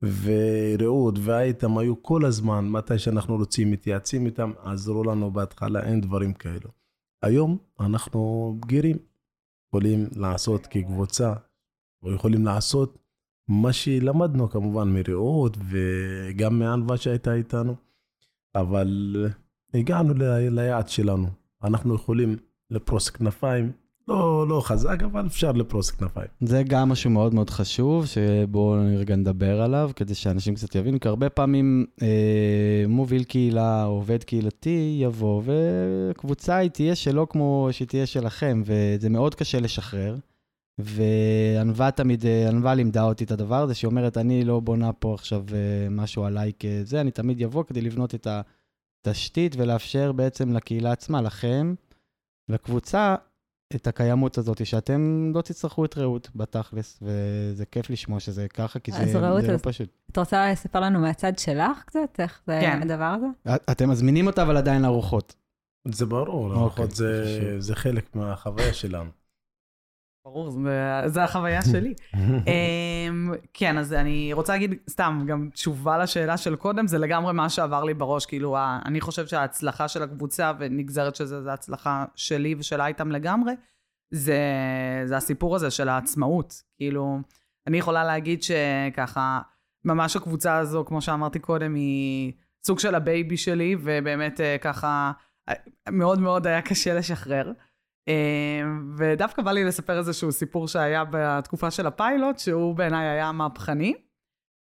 [0.03, 6.33] ורעות ואייתם היו כל הזמן, מתי שאנחנו רוצים, מתייעצים איתם, עזרו לנו בהתחלה, אין דברים
[6.33, 6.71] כאלו.
[7.23, 8.97] היום אנחנו בגירים,
[9.69, 11.33] יכולים לעשות כקבוצה,
[12.03, 12.99] או יכולים לעשות
[13.49, 17.75] מה שלמדנו כמובן מרעות וגם מענווה שהייתה איתנו,
[18.55, 19.17] אבל
[19.75, 20.15] הגענו
[20.51, 21.27] ליעד שלנו.
[21.63, 22.37] אנחנו יכולים
[22.71, 23.73] לפרוס כנפיים,
[24.09, 26.29] לא, לא חזק, אבל אפשר לפרוס כנפיים.
[26.41, 31.09] זה גם משהו מאוד מאוד חשוב, שבואו רגע נדבר עליו, כדי שאנשים קצת יבינו, כי
[31.09, 38.07] הרבה פעמים אה, מוביל קהילה, עובד קהילתי, יבוא, וקבוצה היא תהיה שלא כמו שהיא תהיה
[38.07, 40.17] שלכם, וזה מאוד קשה לשחרר.
[40.79, 45.15] וענווה תמיד, אה, ענווה לימדה אותי את הדבר הזה, שהיא אומרת, אני לא בונה פה
[45.15, 48.27] עכשיו אה, משהו עליי כזה, אני תמיד יבוא כדי לבנות את
[49.07, 51.75] התשתית ולאפשר בעצם לקהילה עצמה, לכם,
[52.51, 53.15] לקבוצה,
[53.77, 58.93] את הקיימות הזאת, שאתם לא תצטרכו את רעות בתכלס, וזה כיף לשמוע שזה ככה, כי
[58.93, 59.89] זה, רעות, זה לא פשוט.
[60.13, 62.83] את רוצה לספר לנו מהצד שלך קצת, איך זה כן.
[62.83, 63.57] הדבר הזה?
[63.71, 65.35] אתם מזמינים אותה, אבל עדיין לארוחות.
[65.89, 69.11] זה ברור, ארוחות אוקיי, זה, זה חלק מהחוויה שלנו.
[70.25, 70.51] ברור,
[71.07, 71.95] זו החוויה שלי.
[72.15, 77.49] אמ, כן, אז אני רוצה להגיד, סתם, גם תשובה לשאלה של קודם, זה לגמרי מה
[77.49, 78.27] שעבר לי בראש.
[78.27, 83.53] כאילו, אני חושב שההצלחה של הקבוצה, ונגזרת שזה, זה הצלחה שלי ושלה איתם לגמרי,
[84.11, 84.41] זה,
[85.05, 86.63] זה הסיפור הזה של העצמאות.
[86.77, 87.19] כאילו,
[87.67, 89.41] אני יכולה להגיד שככה,
[89.85, 92.33] ממש הקבוצה הזו, כמו שאמרתי קודם, היא
[92.67, 95.13] סוג של ה baby שלי, ובאמת אה, ככה,
[95.49, 95.55] אה,
[95.91, 97.53] מאוד מאוד היה קשה לשחרר.
[98.11, 103.95] אמ, ודווקא בא לי לספר איזשהו סיפור שהיה בתקופה של הפיילוט, שהוא בעיניי היה מהפכני,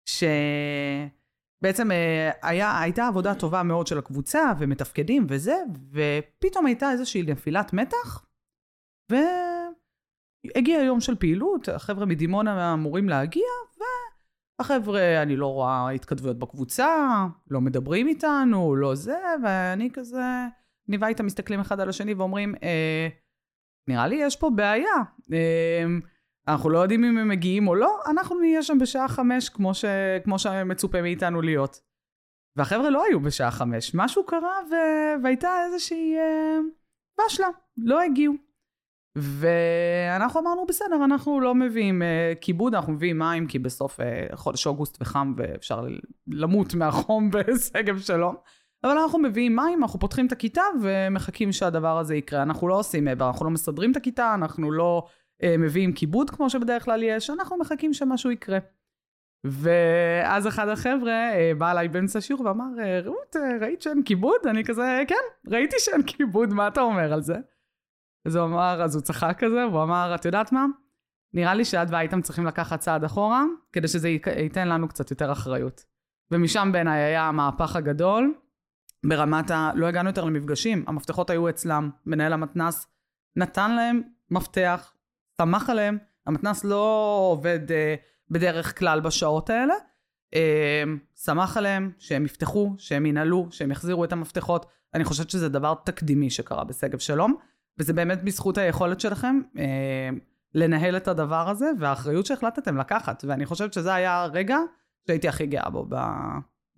[0.08, 5.56] שבעצם אה, היה, הייתה עבודה טובה מאוד של הקבוצה, ומתפקדים וזה,
[5.90, 8.26] ופתאום הייתה איזושהי נפילת מתח,
[9.10, 13.48] והגיע יום של פעילות, החבר'ה מדימונה אמורים להגיע,
[14.58, 20.46] והחבר'ה, אני לא רואה התכתבויות בקבוצה, לא מדברים איתנו, לא זה, ואני כזה,
[20.88, 23.08] אני ואיתה מסתכלים אחד על השני ואומרים, אה,
[23.88, 24.94] נראה לי יש פה בעיה.
[25.32, 26.00] אמ,
[26.48, 29.84] אנחנו לא יודעים אם הם מגיעים או לא, אנחנו נהיה שם בשעה חמש, כמו, ש...
[30.24, 31.80] כמו שמצופה מאיתנו להיות.
[32.56, 34.74] והחבר'ה לא היו בשעה חמש, משהו קרה ו...
[35.22, 36.58] והייתה איזושהי אה,
[37.26, 38.34] בשלה, לא הגיעו.
[39.16, 44.66] ואנחנו אמרנו, בסדר, אנחנו לא מביאים אה, כיבוד, אנחנו מביאים מים, כי בסוף אה, חודש
[44.66, 45.86] אוגוסט וחם ואפשר
[46.26, 48.34] למות מהחום בשגב שלום.
[48.84, 52.42] אבל אנחנו מביאים מים, אנחנו פותחים את הכיתה ומחכים שהדבר הזה יקרה.
[52.42, 55.06] אנחנו לא עושים מעבר, אנחנו לא מסדרים את הכיתה, אנחנו לא
[55.42, 58.58] אה, מביאים כיבוד כמו שבדרך כלל יש, אנחנו מחכים שמשהו יקרה.
[59.44, 64.46] ואז אחד החבר'ה אה, בא אליי באמצע השיעור ואמר, אה, רעות, אה, ראית שאין כיבוד?
[64.50, 67.36] אני כזה, כן, ראיתי שאין כיבוד, מה אתה אומר על זה?
[68.26, 70.66] אז הוא אמר, אז הוא צחק כזה, והוא אמר, את יודעת מה?
[71.34, 75.84] נראה לי שאת והייתם צריכים לקחת צעד אחורה, כדי שזה ייתן לנו קצת יותר אחריות.
[76.30, 78.34] ומשם בעיניי היה המהפך הגדול,
[79.04, 79.70] ברמת ה...
[79.74, 82.86] לא הגענו יותר למפגשים, המפתחות היו אצלם, מנהל המתנ"ס
[83.36, 84.92] נתן להם מפתח,
[85.36, 87.94] סמך עליהם, המתנ"ס לא עובד אה,
[88.30, 89.74] בדרך כלל בשעות האלה,
[90.34, 90.82] אה,
[91.14, 94.66] סמך עליהם שהם יפתחו, שהם ינעלו, שהם יחזירו את המפתחות.
[94.94, 97.34] אני חושבת שזה דבר תקדימי שקרה בשגב שלום,
[97.78, 100.10] וזה באמת בזכות היכולת שלכם אה,
[100.54, 104.58] לנהל את הדבר הזה, והאחריות שהחלטתם לקחת, ואני חושבת שזה היה הרגע
[105.06, 105.86] שהייתי הכי גאה בו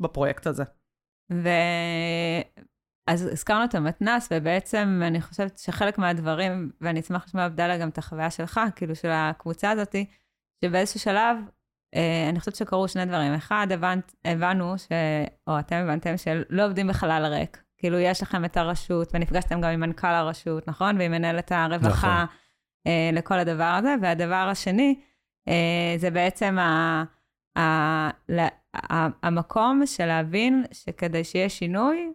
[0.00, 0.64] בפרויקט הזה.
[1.30, 7.98] ואז הזכרנו את המתנ"ס, ובעצם אני חושבת שחלק מהדברים, ואני אשמח לשמוע עבדאללה גם את
[7.98, 9.96] החוויה שלך, כאילו של הקבוצה הזאת,
[10.64, 11.36] שבאיזשהו שלב,
[11.94, 13.34] אה, אני חושבת שקרו שני דברים.
[13.34, 14.88] אחד, הבנת, הבנו, ש,
[15.46, 17.62] או אתם הבנתם, שלא עובדים בחלל ריק.
[17.78, 20.98] כאילו, יש לכם את הרשות, ונפגשתם גם עם מנכ"ל הרשות, נכון?
[20.98, 22.36] ועם מנהלת הרווחה, נכון.
[22.86, 23.94] אה, לכל הדבר הזה.
[24.02, 25.00] והדבר השני,
[25.48, 27.04] אה, זה בעצם ה...
[29.22, 32.12] המקום של להבין שכדי שיהיה שינוי,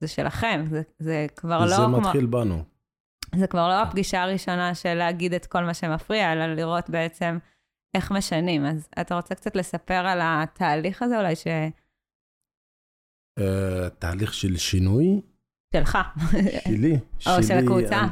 [0.00, 1.96] זה שלכם, זה, זה כבר לא זה כמו...
[1.96, 2.64] זה מתחיל בנו.
[3.34, 7.38] זה כבר לא הפגישה הראשונה של להגיד את כל מה שמפריע, אלא לראות בעצם
[7.96, 8.66] איך משנים.
[8.66, 11.46] אז אתה רוצה קצת לספר על התהליך הזה אולי ש...
[13.40, 15.20] Uh, תהליך של שינוי?
[15.72, 15.98] שלך.
[16.68, 16.98] שלי.
[17.26, 18.02] או של הקבוצה.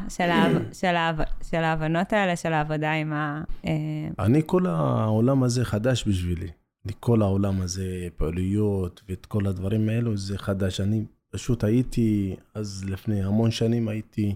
[1.42, 3.42] של ההבנות האלה, של העבודה עם ה...
[3.66, 3.72] אה,
[4.18, 6.48] אני, כל העולם הזה חדש בשבילי.
[7.00, 10.80] כל העולם הזה, פעילויות ואת כל הדברים האלו, זה חדש.
[10.80, 14.34] אני פשוט הייתי, אז לפני המון שנים הייתי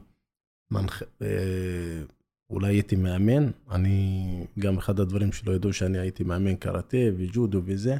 [0.71, 1.03] מנח...
[1.23, 2.03] אה,
[2.51, 3.51] אולי הייתי מאמן.
[3.71, 7.97] אני, גם אחד הדברים שלא ידעו שאני הייתי מאמן קראטה וג'ודו וזה.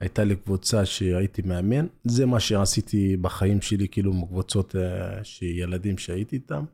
[0.00, 1.86] הייתה לי קבוצה שהייתי מאמן.
[2.04, 6.64] זה מה שעשיתי בחיים שלי, כאילו, מקבוצות אה, שילדים שהייתי איתם.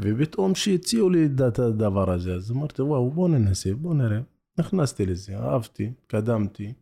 [0.00, 4.20] ופתאום שהציעו לי את הדבר הזה, אז אמרתי, וואו, בוא ננסה, בוא נראה.
[4.58, 6.72] נכנסתי לזה, אהבתי, קדמתי.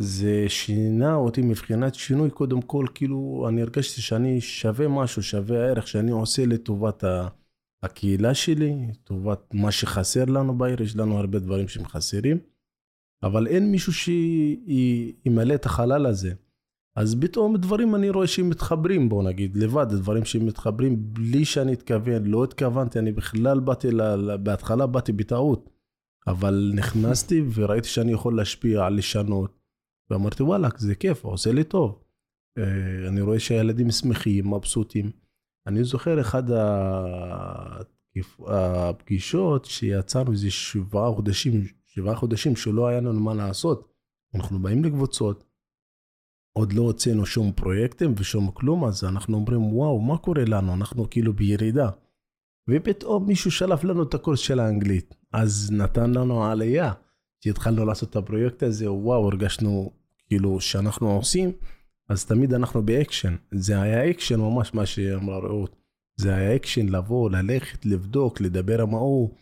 [0.00, 5.88] זה שינה אותי מבחינת שינוי, קודם כל, כאילו, אני הרגשתי שאני שווה משהו, שווה ערך
[5.88, 7.04] שאני עושה לטובת
[7.82, 12.38] הקהילה שלי, לטובת מה שחסר לנו בעיר, יש לנו הרבה דברים שהם חסרים,
[13.22, 16.32] אבל אין מישהו שימלא את החלל הזה.
[16.96, 21.72] אז פתאום דברים אני רואה שהם מתחברים, בוא נגיד, לבד, דברים שהם מתחברים בלי שאני
[21.72, 23.88] אתכוון, לא התכוונתי, אני בכלל באתי,
[24.42, 25.70] בהתחלה באתי בטעות.
[26.26, 29.58] אבל נכנסתי וראיתי שאני יכול להשפיע, לשנות,
[30.10, 32.02] ואמרתי וואלכ, זה כיף, עושה לי טוב.
[32.58, 35.10] אה, אני רואה שהילדים שמחים, מבסוטים.
[35.66, 36.42] אני זוכר אחד
[38.46, 43.92] הפגישות שיצאנו איזה שבעה חודשים, שבעה חודשים שלא היה לנו מה לעשות.
[44.34, 45.44] אנחנו באים לקבוצות,
[46.52, 50.74] עוד לא הוצאנו שום פרויקטים ושום כלום, אז אנחנו אומרים, וואו, מה קורה לנו?
[50.74, 51.90] אנחנו כאילו בירידה.
[52.70, 55.14] ופתאום מישהו שלף לנו את הקורס של האנגלית.
[55.32, 56.92] אז נתן לנו עלייה.
[57.40, 59.92] כשהתחלנו לעשות את הפרויקט הזה, וואו, הרגשנו
[60.26, 61.52] כאילו שאנחנו עושים,
[62.08, 63.36] אז תמיד אנחנו באקשן.
[63.50, 65.76] זה היה אקשן ממש מה שאמרה רעות.
[66.16, 69.34] זה היה אקשן לבוא, ללכת, לבדוק, לדבר עם ההוא,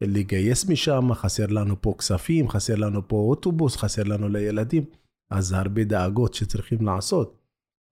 [0.00, 4.84] לגייס משם, חסר לנו פה כספים, חסר לנו פה אוטובוס, חסר לנו לילדים.
[5.30, 7.42] אז הרבה דאגות שצריכים לעשות.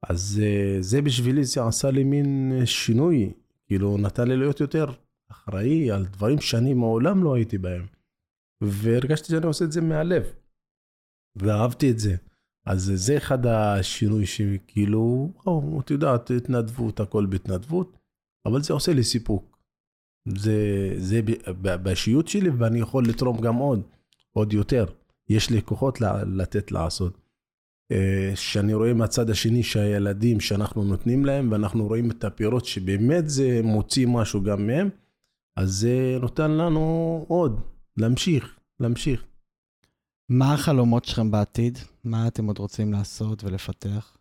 [0.09, 3.33] אז אה, זה בשבילי, זה עשה לי מין שינוי
[3.67, 4.87] כאילו, נתן לי להיות יותר
[5.31, 7.87] אחראי על דברים שאני מעולם לא הייתי בהם.
[8.61, 10.23] והרגשתי שאני עושה את זה מהלב.
[11.37, 12.17] ואהבתי את זה.
[12.67, 17.99] אז זה אחד השינוי שכאילו, או, את יודעת, התנדבות, הכל בהתנדבות,
[18.47, 19.54] אבל זה עושה לי סיפוק.
[20.29, 21.21] זה, זה
[21.83, 23.83] באישיות שלי, ואני יכול לתרום גם עוד,
[24.33, 24.85] עוד יותר.
[25.29, 27.19] יש לי כוחות לתת לעשות.
[27.93, 33.61] אה, שאני רואה מהצד השני שהילדים שאנחנו נותנים להם, ואנחנו רואים את הפירות שבאמת זה
[33.65, 34.89] מוציא משהו גם מהם,
[35.57, 37.61] אז זה נותן לנו עוד,
[37.97, 39.25] להמשיך, להמשיך.
[40.29, 41.79] מה החלומות שלכם בעתיד?
[42.05, 44.17] מה אתם עוד רוצים לעשות ולפתח?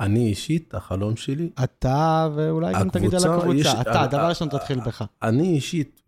[0.00, 1.50] אני אישית, החלום שלי...
[1.64, 3.58] אתה, ואולי גם תגיד על הקבוצה.
[3.58, 5.04] יש, אתה, דבר ראשון תתחיל בך.
[5.22, 6.02] אני אישית,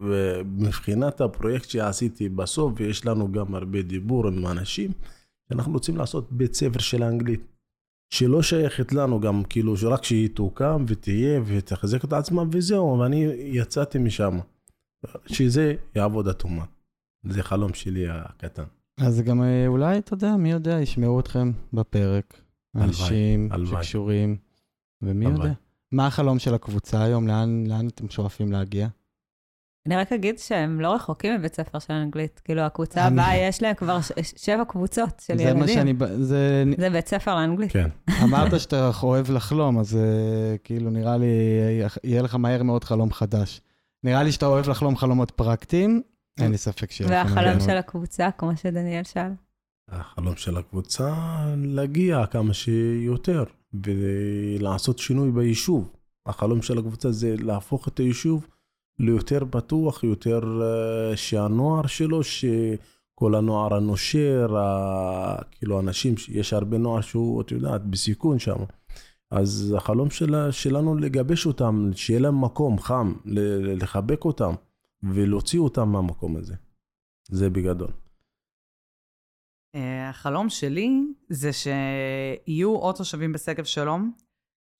[0.45, 4.91] מבחינת הפרויקט שעשיתי בסוף, ויש לנו גם הרבה דיבור עם אנשים,
[5.51, 7.41] אנחנו רוצים לעשות בית ספר של האנגלית,
[8.15, 13.99] שלא שייכת לנו גם, כאילו, שרק שהיא תוקם ותהיה ותחזק את עצמה וזהו, ואני יצאתי
[13.99, 14.39] משם.
[15.27, 16.65] שזה יעבוד אטומה.
[17.27, 18.65] זה חלום שלי הקטן.
[19.01, 22.41] אז גם אה, אולי, אתה יודע, מי יודע, ישמעו אתכם בפרק,
[22.77, 23.85] אנשים הלוואי.
[23.85, 24.37] שקשורים,
[25.03, 25.43] ומי הלוואי.
[25.45, 25.55] יודע.
[25.93, 27.29] מה החלום של הקבוצה היום?
[27.29, 28.89] לאן, לאן אתם שואפים להגיע?
[29.87, 32.41] אני רק אגיד שהם לא רחוקים מבית ספר של אנגלית.
[32.45, 35.59] כאילו, הקבוצה אני- הבאה, יש להם כבר ש- שבע קבוצות של זה ילדים.
[35.61, 35.95] מה שאני...
[36.21, 36.65] זה...
[36.79, 37.73] זה בית ספר לאנגלית.
[37.73, 37.89] כן.
[38.25, 41.27] אמרת שאתה אוהב לחלום, אז אה, כאילו נראה לי
[42.05, 43.61] יהיה לך מהר מאוד חלום חדש.
[44.05, 46.03] נראה לי שאתה אוהב לחלום חלומות פרקטיים,
[46.41, 47.61] אין לי ספק שיהיה לך מהר והחלום.
[47.61, 49.31] של הקבוצה, כמו שדניאל שאל.
[49.93, 51.15] החלום של הקבוצה
[51.57, 55.93] להגיע כמה שיותר ולעשות שינוי ביישוב.
[56.27, 58.47] החלום של הקבוצה זה להפוך את היישוב
[58.99, 64.57] ליותר בטוח, יותר אה, שהנוער שלו, שכל הנוער הנושר,
[65.51, 68.57] כאילו אנשים, יש הרבה נוער שהוא, את יודעת, בסיכון שם.
[69.31, 74.55] אז החלום שלה, שלנו לגבש אותם, שיהיה להם מקום חם, לחבק אותם
[75.03, 76.55] ולהוציא אותם מהמקום הזה.
[77.31, 78.02] זה בגדול.
[79.75, 84.13] אה, החלום שלי זה שיהיו עוד תושבים בשגב שלום,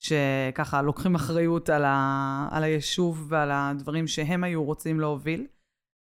[0.01, 2.49] שככה לוקחים אחריות על, ה...
[2.51, 5.47] על היישוב ועל הדברים שהם היו רוצים להוביל.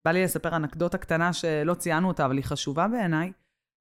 [0.05, 3.31] בא לי לספר אנקדוטה קטנה שלא ציינו אותה, אבל היא חשובה בעיניי,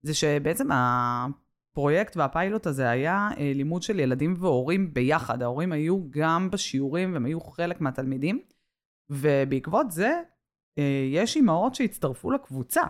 [0.02, 5.42] זה שבעצם הפרויקט והפיילוט הזה היה אה, לימוד של ילדים והורים ביחד.
[5.42, 8.42] ההורים היו גם בשיעורים והם היו חלק מהתלמידים,
[9.10, 10.20] ובעקבות זה
[10.78, 12.82] אה, יש אימהות שהצטרפו לקבוצה.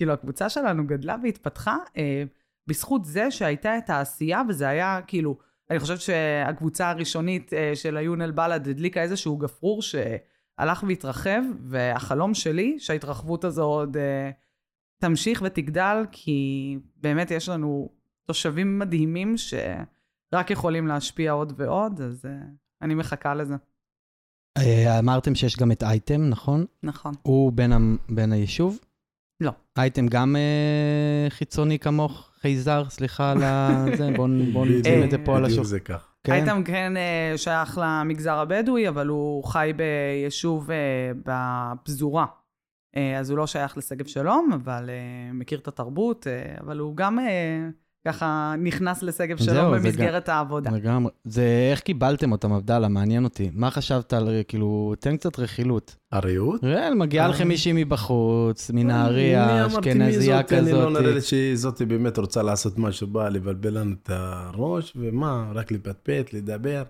[0.00, 2.22] כאילו, הקבוצה שלנו גדלה והתפתחה אה,
[2.66, 5.38] בזכות זה שהייתה את העשייה, וזה היה כאילו,
[5.70, 12.78] אני חושבת שהקבוצה הראשונית אה, של היון אל-בלד הדליקה איזשהו גפרור שהלך והתרחב, והחלום שלי
[12.78, 14.30] שההתרחבות הזו עוד אה,
[14.98, 17.88] תמשיך ותגדל, כי באמת יש לנו
[18.26, 22.32] תושבים מדהימים שרק יכולים להשפיע עוד ועוד, אז אה,
[22.82, 23.54] אני מחכה לזה.
[24.58, 26.66] אה, אמרתם שיש גם את אייטם, נכון?
[26.82, 27.12] נכון.
[27.22, 28.78] הוא בן, בן היישוב?
[29.80, 32.30] אייטם גם אה, חיצוני כמוך?
[32.40, 33.38] חייזר, סליחה על
[33.98, 35.64] זה, בואו בוא נשים את זה פה על בדיוק השוק.
[35.64, 36.06] זה כך.
[36.24, 36.32] כן?
[36.32, 40.76] אייטם כן אה, שייך למגזר הבדואי, אבל הוא חי ביישוב אה,
[41.24, 42.26] בפזורה.
[43.18, 44.90] אז הוא לא שייך לשגב שלום, אבל
[45.34, 46.26] מכיר את התרבות,
[46.60, 47.18] אבל הוא גם
[48.08, 50.70] ככה נכנס לשגב שלום זה במסגרת העבודה.
[50.70, 51.12] לגמרי.
[51.24, 53.50] זה איך קיבלתם אותם, עבדאללה, מעניין אותי.
[53.52, 55.96] מה חשבת על, כאילו, תן קצת רכילות.
[56.12, 56.64] הריהוט?
[56.64, 57.48] ראל, מגיעה לכם.
[57.48, 60.52] מישהי מבחוץ, אני מנהריה, אמרתי, מי אשכנזייה זאת?
[60.52, 61.02] אני לא כזאת.
[61.02, 66.32] נראה לי שזאת באמת רוצה לעשות משהו, באה לבלבל לנו את הראש, ומה, רק לפטפט,
[66.32, 66.82] לדבר.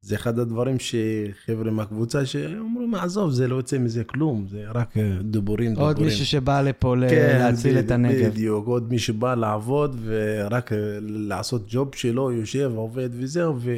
[0.00, 5.18] זה אחד הדברים שחבר'ה מהקבוצה שאומרים, עזוב, זה לא יוצא מזה כלום, זה רק אה,
[5.22, 5.96] דיבורים, דיבורים.
[5.96, 8.30] עוד מישהו שבא לפה כן, להציל את בדיוק, הנגב.
[8.30, 13.74] בדיוק, עוד מי שבא לעבוד ורק אה, לעשות ג'וב שלו, יושב, עובד וזהו, ו...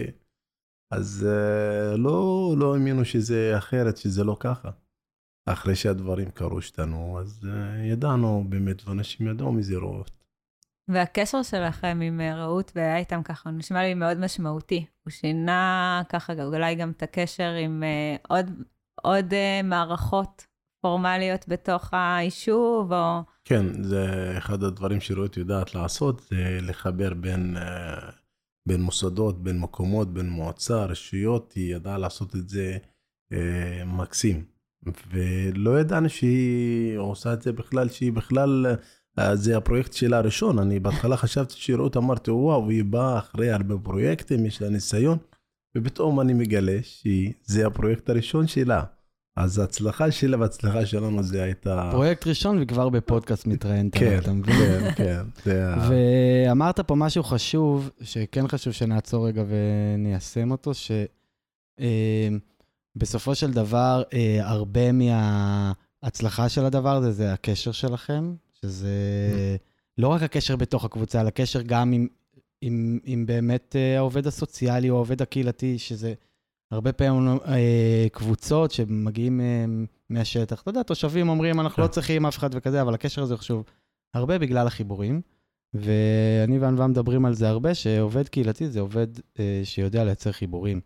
[0.93, 4.71] אז אה, לא, לא האמינו שזה אחרת, שזה לא ככה.
[5.47, 7.49] אחרי שהדברים קרו, השתנו, אז
[7.85, 10.20] ידענו באמת, ואנשים ידעו מזה רואות.
[10.93, 14.87] והקשר שלכם עם אה, רעות ואייטם ככה, הוא נשמע לי מאוד משמעותי.
[15.05, 18.47] הוא שינה ככה אולי גם את הקשר עם אה, עוד,
[19.03, 20.47] עוד אה, מערכות
[20.83, 23.21] פורמליות בתוך היישוב, או...
[23.45, 28.11] כן, זה אחד הדברים שרעות יודעת לעשות, זה לחבר בין, אה,
[28.69, 32.79] בין מוסדות, בין מקומות, בין מועצה, רשויות, היא ידעה לעשות את זה
[33.87, 34.45] מקסים.
[35.11, 38.67] ולא ידענו שהיא עושה את זה בכלל, שהיא בכלל,
[39.35, 40.59] זה הפרויקט שלה הראשון.
[40.59, 45.19] אני בהתחלה חשבתי שרעות, אמרתי, וואו, היא באה אחרי הרבה פרויקטים, יש לה ניסיון,
[45.77, 48.83] ופתאום אני מגלה שזה הפרויקט הראשון שלה.
[49.37, 51.89] אז ההצלחה שלה וההצלחה שלנו זה הייתה...
[51.93, 54.55] פרויקט ראשון וכבר בפודקאסט מתראיינת כן, אתה מבין?
[54.57, 55.23] כן, כן.
[55.45, 55.89] זה ה-
[56.49, 60.73] ואמרת פה משהו חשוב, שכן חשוב שנעצור רגע וניישם אותו,
[62.97, 69.57] שבסופו של דבר, אה, הרבה מההצלחה של הדבר הזה זה הקשר שלכם, שזה
[69.99, 72.07] לא רק הקשר בתוך הקבוצה, אלא הקשר גם עם,
[72.61, 76.15] עם, עם באמת אה, העובד הסוציאלי או העובד הקהילתי, שזה
[76.71, 79.65] הרבה פעמים אה, קבוצות שמגיעים אה,
[80.09, 80.63] מהשטח.
[80.63, 81.83] אתה יודע, תושבים אומרים, אנחנו כן.
[81.83, 83.65] לא צריכים אף אחד וכזה, אבל הקשר הזה חשוב
[84.15, 85.21] הרבה בגלל החיבורים.
[85.75, 89.07] ואני וענווה מדברים על זה הרבה, שעובד קהילתי זה עובד
[89.39, 90.81] אה, שיודע לייצר חיבורים.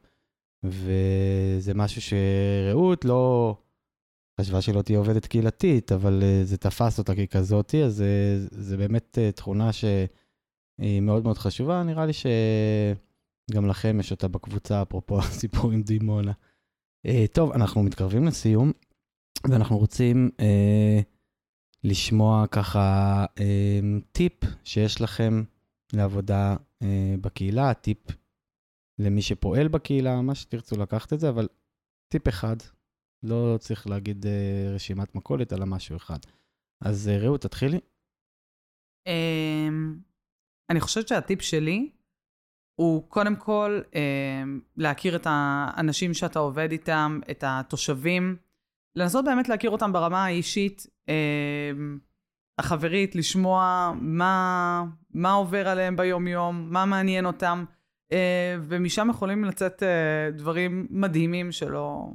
[0.65, 3.57] וזה משהו שרעות לא
[4.41, 9.19] חשבה שלא תהיה עובדת קהילתית, אבל אה, זה תפס אותה ככזאתי, אז אה, זה באמת
[9.19, 11.83] אה, תכונה שהיא מאוד מאוד חשובה.
[11.83, 16.33] נראה לי שגם לכם יש אותה בקבוצה, אפרופו הסיפור עם דימונה.
[17.07, 18.73] אה, טוב, אנחנו מתקרבים לסיום,
[19.51, 21.01] ואנחנו רוצים אה,
[21.85, 23.81] לשמוע ככה אה,
[24.13, 24.33] טיפ
[24.65, 25.43] שיש לכם
[25.93, 27.99] לעבודה אה, בקהילה, טיפ
[28.99, 31.49] למי שפועל בקהילה, מה שתרצו לקחת את זה, אבל
[32.13, 32.57] טיפ אחד,
[33.25, 36.19] לא צריך להגיד אה, רשימת מכולת, אלא משהו אחד.
[36.85, 37.81] אז אה, רעות, תתחילי.
[39.07, 39.97] אמ,
[40.71, 41.91] אני חושבת שהטיפ שלי
[42.81, 44.43] הוא קודם כל אה,
[44.77, 48.37] להכיר את האנשים שאתה עובד איתם, את התושבים,
[48.97, 51.71] לנסות באמת להכיר אותם ברמה האישית, אה,
[52.59, 57.65] החברית, לשמוע מה, מה עובר עליהם ביום-יום, מה מעניין אותם,
[58.13, 59.83] אה, ומשם יכולים לצאת
[60.33, 62.11] דברים מדהימים שלא,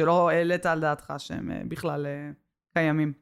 [0.00, 2.30] שלא העלית על דעתך שהם אה, בכלל אה,
[2.74, 3.12] קיימים.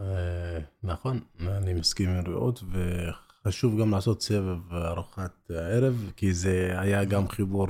[0.00, 7.04] אה, נכון, אני מסכים עם רעות, וחשוב גם לעשות סבב ארוחת הערב, כי זה היה
[7.04, 7.66] גם חיבור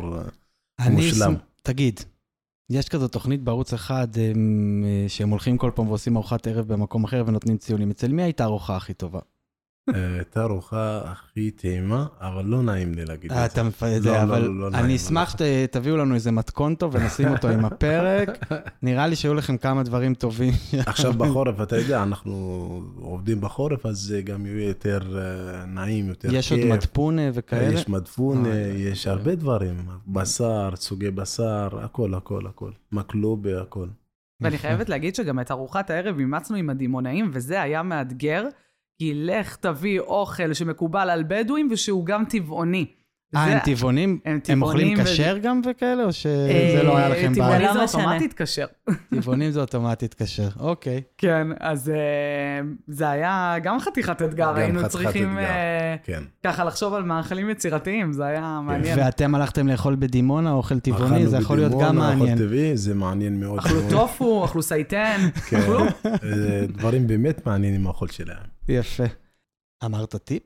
[0.90, 1.34] מושלם.
[1.62, 2.00] תגיד,
[2.70, 7.24] יש כזו תוכנית בערוץ אחד הם, שהם הולכים כל פעם ועושים ארוחת ערב במקום אחר
[7.26, 7.90] ונותנים ציונים.
[7.90, 9.20] אצל מי הייתה הארוחה הכי טובה?
[9.88, 13.60] אה, הייתה ארוחה הכי טעימה, אבל לא נעים לי להגיד אה, את זה.
[13.60, 13.86] אתה.
[13.86, 15.36] לא, זה, לא, אבל לא, אני אשמח.
[15.36, 18.28] שתביאו לנו איזה מתכון טוב ונשים אותו עם הפרק.
[18.82, 20.52] נראה לי שהיו לכם כמה דברים טובים.
[20.86, 22.32] עכשיו בחורף, אתה יודע, אנחנו
[23.00, 26.38] עובדים בחורף, אז זה גם יהיה יותר אה, נעים, יותר כיף.
[26.38, 27.74] יש עוד מדפון אה, וכאלה?
[27.74, 29.74] יש מדפון, אה, אה, יש הרבה דברים,
[30.06, 32.70] בשר, סוגי בשר, הכל, הכל, הכל.
[32.92, 33.88] מקלובה, הכל.
[34.40, 34.58] ואני.
[34.58, 38.44] חייבת להגיד שגם את ארוחת הערב אימצנו עם הדימונאים, וזה היה מאתגר,
[38.98, 43.01] כי לך תביא אוכל שמקובל על בדואים ושהוא גם טבעוני.
[43.34, 44.18] אה, הם טבעונים?
[44.24, 47.58] הם הם אוכלים טבעונים כשר גם וכאלה, או שזה לא היה לכם בעיה?
[47.58, 48.04] לא זה משנה.
[48.04, 48.66] אוטומטית כשר.
[49.14, 51.02] טבעונים זה אוטומטית כשר, אוקיי.
[51.18, 51.94] כן, אז אה,
[52.86, 55.38] זה היה גם חתיכת אתגר, היינו צריכים.
[55.38, 56.22] אה, כן.
[56.44, 58.98] ככה לחשוב על מאכלים יצירתיים, זה היה מעניין.
[58.98, 62.38] ואתם הלכתם לאכול בדימונה אוכל טבעוני, אכלנו זה יכול להיות גם בדימונה, מעניין.
[62.38, 63.58] אוכל טבעי, זה מעניין מאוד.
[63.58, 63.80] אכלו.
[63.90, 65.84] טופו, אכלו סייטן, כן, אכלו.
[66.04, 68.46] אה, דברים באמת מעניינים האוכל שלהם.
[68.68, 69.04] יפה.
[69.84, 70.42] אמרת טיפ?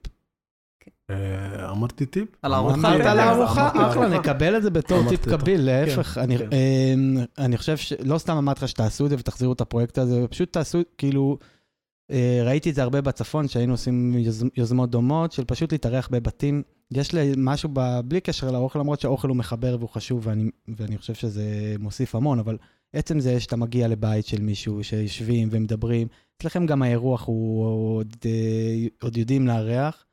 [1.10, 2.28] אה, אמרתי טיפ?
[2.42, 2.74] על הארוחה?
[2.74, 3.90] אמרת על הארוחה?
[3.90, 4.08] אחלה.
[4.18, 5.28] נקבל את זה בתור טיפ.
[5.28, 6.18] קביל, להפך.
[6.18, 6.48] אני- כן.
[6.52, 10.52] אמ, אני חושב שלא סתם אמרתי לך שתעשו את זה ותחזירו את הפרויקט הזה, פשוט
[10.52, 11.38] תעשו, כאילו,
[12.10, 16.62] אה, ראיתי את זה הרבה בצפון, שהיינו עושים יוז- יוזמות דומות, של פשוט להתארח בבתים.
[16.90, 17.70] יש לי משהו
[18.04, 21.44] בלי קשר לאוכל, למרות שהאוכל הוא מחבר והוא חשוב, ואני, ואני חושב שזה
[21.78, 22.56] מוסיף המון, אבל
[22.92, 26.06] עצם זה שאתה מגיע לבית של מישהו, שיושבים ומדברים,
[26.38, 28.30] אצלכם גם האירוח הוא אה,
[29.02, 30.05] עוד יודעים לארח,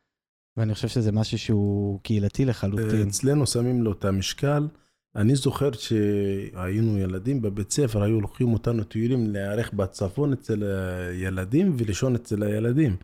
[0.57, 3.07] ואני חושב שזה משהו שהוא קהילתי לחלוטין.
[3.07, 4.67] אצלנו שמים לו את המשקל.
[5.15, 12.15] אני זוכר שהיינו ילדים בבית ספר, היו לוקחים אותנו טיולים להיערך בצפון אצל הילדים ולישון
[12.15, 12.95] אצל הילדים.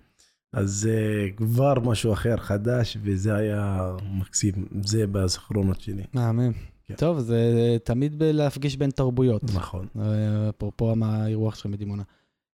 [0.53, 4.53] אז זה כבר משהו אחר, חדש, וזה היה מקסים.
[4.81, 6.03] זה בזיכרונות שלי.
[6.13, 6.51] מהמם.
[6.85, 6.95] כן.
[6.95, 9.43] טוב, זה תמיד להפגיש בין תרבויות.
[9.43, 9.87] נכון.
[9.99, 12.03] אה, אפרופו האירוח שלכם בדימונה.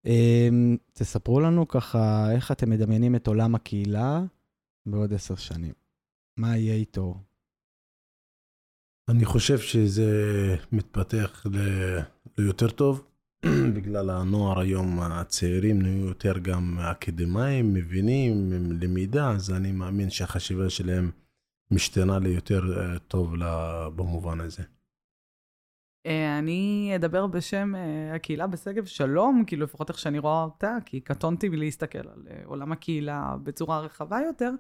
[0.07, 4.23] אמ, תספרו לנו ככה, איך אתם מדמיינים את עולם הקהילה
[4.87, 5.73] בעוד עשר שנים.
[6.37, 7.21] מה יהיה איתו?
[9.09, 10.11] אני חושב שזה
[10.73, 11.99] מתפתח ל-
[12.39, 13.07] ליותר טוב,
[13.77, 20.71] בגלל הנוער היום, הצעירים נהיו יותר גם אקדמאים, מבינים, עם למידה, אז אני מאמין שהחשיבה
[20.71, 21.11] שלהם
[21.71, 23.35] משתנה ליותר אה, טוב
[23.97, 24.63] במובן הזה.
[26.07, 31.01] אה, אני אדבר בשם אה, הקהילה בשגב שלום, כאילו לפחות איך שאני רואה אותה, כי
[31.01, 34.51] קטונתי מלהסתכל על אה, עולם הקהילה בצורה רחבה יותר,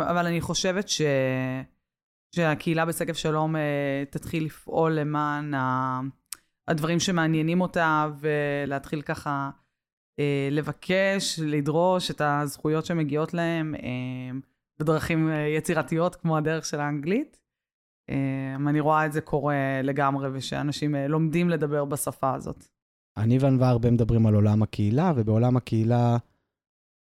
[0.00, 1.02] אבל אני חושבת ש...
[2.36, 3.54] שהקהילה בשגב שלום
[4.10, 5.54] תתחיל לפעול למען.
[6.68, 9.50] הדברים שמעניינים אותה, ולהתחיל ככה
[10.50, 13.74] לבקש, לדרוש את הזכויות שמגיעות להם
[14.78, 17.39] בדרכים יצירתיות, כמו הדרך של האנגלית.
[18.10, 22.64] Um, אני רואה את זה קורה לגמרי, ושאנשים uh, לומדים לדבר בשפה הזאת.
[23.16, 26.16] אני וענווה הרבה מדברים על עולם הקהילה, ובעולם הקהילה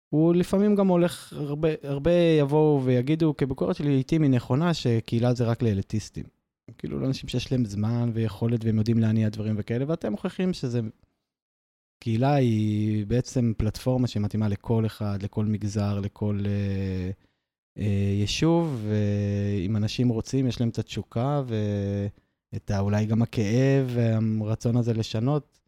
[0.10, 5.46] הוא לפעמים גם הולך, הרבה, הרבה יבואו ויגידו, כביקורת שלי לעיתים היא נכונה, שקהילה זה
[5.46, 6.24] רק לאליטיסטים.
[6.78, 10.82] כאילו לאנשים שיש להם זמן ויכולת והם יודעים להניע דברים וכאלה, ואתם מוכיחים שזה...
[12.00, 17.12] קהילה היא בעצם פלטפורמה שמתאימה לכל אחד, לכל מגזר, לכל אה, אה,
[18.19, 21.41] יישוב, ואם אנשים רוצים, יש להם את התשוקה
[22.53, 23.97] ואת אולי גם הכאב
[24.39, 25.59] והרצון הזה לשנות,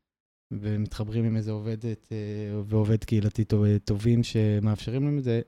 [0.51, 5.41] ומתחברים עם איזה עובדת אה, ועובד קהילתי טוב, טובים שמאפשרים להם את זה,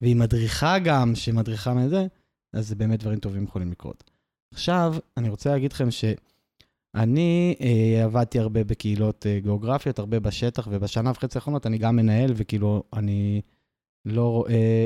[0.00, 2.06] והיא מדריכה גם, שמדריכה מזה,
[2.52, 4.10] אז באמת דברים טובים יכולים לקרות.
[4.54, 11.10] עכשיו, אני רוצה להגיד לכם שאני אה, עבדתי הרבה בקהילות אה, גיאוגרפיות, הרבה בשטח, ובשנה
[11.10, 13.40] וחצי האחרונות אני גם מנהל, וכאילו, אני
[14.04, 14.84] לא רואה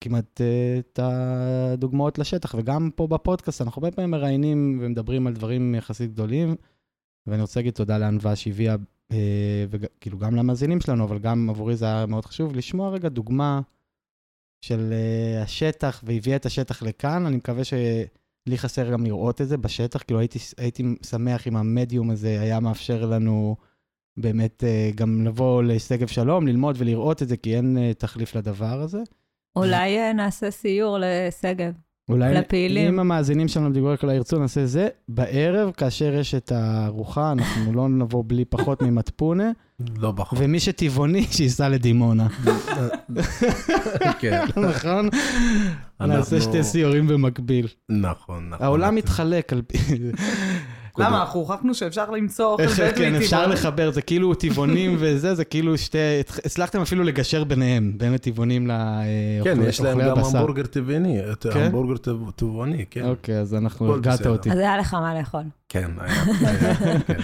[0.00, 5.74] כמעט אה, את הדוגמאות לשטח, וגם פה בפודקאסט אנחנו הרבה פעמים מראיינים ומדברים על דברים
[5.74, 6.54] יחסית גדולים,
[7.26, 8.76] ואני רוצה להגיד תודה לענווה שהביאה,
[9.12, 13.60] אה, וכאילו גם למאזינים שלנו, אבל גם עבורי זה היה מאוד חשוב, לשמוע רגע דוגמה
[14.60, 19.56] של אה, השטח, והביאה את השטח לכאן, אני מקווה שלי חסר גם לראות את זה
[19.56, 23.56] בשטח, כאילו הייתי, הייתי שמח אם המדיום הזה היה מאפשר לנו
[24.16, 29.02] באמת גם לבוא לשגב שלום, ללמוד ולראות את זה, כי אין תחליף לדבר הזה.
[29.56, 31.72] אולי אה, נעשה סיור לשגב.
[32.10, 32.88] אולי לפעילים.
[32.88, 34.88] אם המאזינים שלנו כלל ירצו, נעשה זה.
[35.08, 39.50] בערב, כאשר יש את הארוחה, אנחנו לא נבוא בלי פחות ממטפונה,
[39.96, 40.38] לא בחור.
[40.42, 42.28] ומי שטבעוני, שייסע לדימונה.
[44.20, 44.44] כן.
[44.56, 45.08] נכון?
[46.00, 47.66] נעשה שתי סיורים במקביל.
[47.88, 48.66] נכון, נכון.
[48.66, 49.78] העולם מתחלק על פי...
[50.98, 51.20] למה?
[51.20, 53.54] אנחנו הוכחנו שאפשר למצוא אוכל איך בדואי כן, אפשר טבעוני.
[53.54, 55.98] לחבר, זה כאילו טבעונים וזה, זה כאילו שתי...
[56.44, 60.38] הצלחתם אפילו לגשר ביניהם, בין הטבעונים לאוכלי כן, יש להם גם הבשר.
[60.38, 61.18] המבורגר טבעוני,
[61.52, 61.60] כן?
[61.60, 63.04] המבורגר טב- טבעוני, כן.
[63.08, 64.26] אוקיי, אז אנחנו, הרגעת.
[64.26, 64.50] אותי.
[64.50, 65.42] אז היה לך מה לאכול.
[65.68, 66.74] כן, היה, היה,
[67.06, 67.14] כן.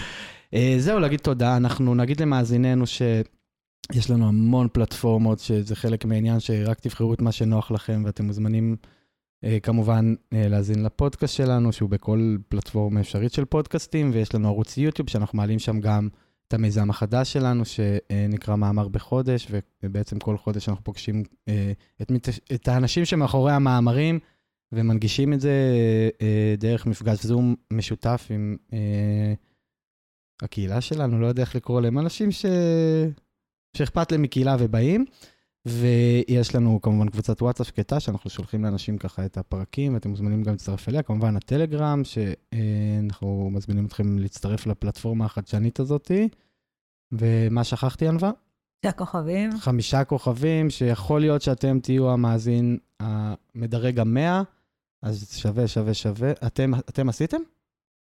[0.53, 1.57] אה, זהו, להגיד תודה.
[1.57, 7.71] אנחנו נגיד למאזיננו שיש לנו המון פלטפורמות, שזה חלק מהעניין שרק תבחרו את מה שנוח
[7.71, 8.89] לכם, ואתם מוזמנים אה,
[9.63, 15.09] כמובן אה, להאזין לפודקאסט שלנו, שהוא בכל פלטפורמה אפשרית של פודקאסטים, ויש לנו ערוץ יוטיוב,
[15.09, 16.09] שאנחנו מעלים שם גם
[16.47, 19.47] את המיזם החדש שלנו, שנקרא מאמר בחודש,
[19.83, 21.71] ובעצם כל חודש אנחנו פוגשים אה,
[22.01, 22.11] את,
[22.53, 24.19] את האנשים שמאחורי המאמרים,
[24.71, 29.33] ומנגישים את זה אה, אה, דרך מפגש זום משותף עם אה,
[30.41, 32.45] הקהילה שלנו, לא יודע איך לקרוא להם, אנשים ש...
[33.77, 35.05] שאכפת להם מקהילה ובאים.
[35.67, 40.51] ויש לנו כמובן קבוצת וואטסאפ שקטה, שאנחנו שולחים לאנשים ככה את הפרקים, ואתם מוזמנים גם
[40.51, 41.03] להצטרף אליה.
[41.03, 46.29] כמובן הטלגרם, שאנחנו מזמינים אתכם להצטרף לפלטפורמה החדשנית הזאתי.
[47.11, 48.31] ומה שכחתי, ענווה?
[48.79, 49.57] שתי הכוכבים.
[49.57, 54.41] חמישה כוכבים, שיכול להיות שאתם תהיו המאזין המדרג המאה,
[55.01, 56.31] אז שווה, שווה, שווה.
[56.31, 57.37] אתם, אתם עשיתם?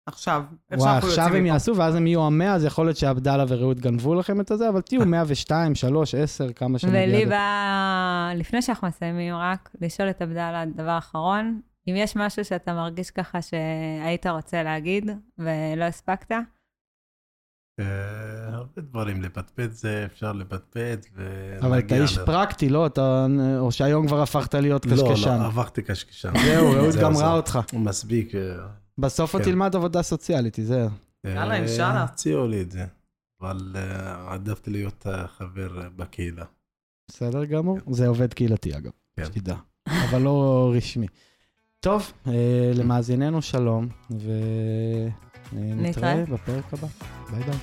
[0.06, 0.42] עכשיו,
[0.72, 1.46] וואי, עכשיו הם.
[1.46, 4.80] יעשו, ואז הם יהיו המאה, אז יכול להיות שעבדאללה ורעות גנבו לכם את הזה, אבל
[4.80, 7.00] תהיו 102, 3, 10, כמה שנגיע.
[7.00, 7.26] ולי.
[7.26, 13.10] בא, לפני שאנחנו מסיימים, רק לשאול את עבדאללה דבר אחרון, אם יש משהו שאתה מרגיש
[13.10, 16.32] ככה שהיית רוצה להגיד ולא הספקת,
[17.80, 17.84] אה,
[18.52, 21.54] הרבה דברים, לפטפט זה אפשר לפטפט ו...
[21.60, 22.86] אבל אתה איש פרקטי, לא?
[22.86, 23.26] אתה...
[23.58, 25.38] או שהיום כבר הפכת להיות לא, קשקשן.
[25.42, 26.32] לא, הפכתי קשקשן.
[26.44, 27.36] זהו, רעות גמרה.
[27.36, 27.58] אותך.
[27.72, 28.32] מספיק.
[28.98, 29.50] אה, בסוף עוד כן.
[29.50, 30.88] תלמד עבודה סוציאלית, תיזהר.
[31.24, 32.02] יאללה, אה, אינשאללה.
[32.04, 32.84] הציעו לי את זה,
[33.40, 36.44] אבל אה, העדפתי להיות אה, חבר אה, בקהילה.
[37.10, 37.78] בסדר גמור.
[37.90, 39.24] זה עובד קהילתי, אגב, כן.
[39.24, 39.56] שתדע.
[39.88, 41.06] אבל לא רשמי.
[41.80, 42.32] טוב, אה,
[42.74, 46.24] למאזיננו שלום, ונתראה נתראה.
[46.30, 46.88] בפרק הבא.
[47.30, 47.58] ביי ביי.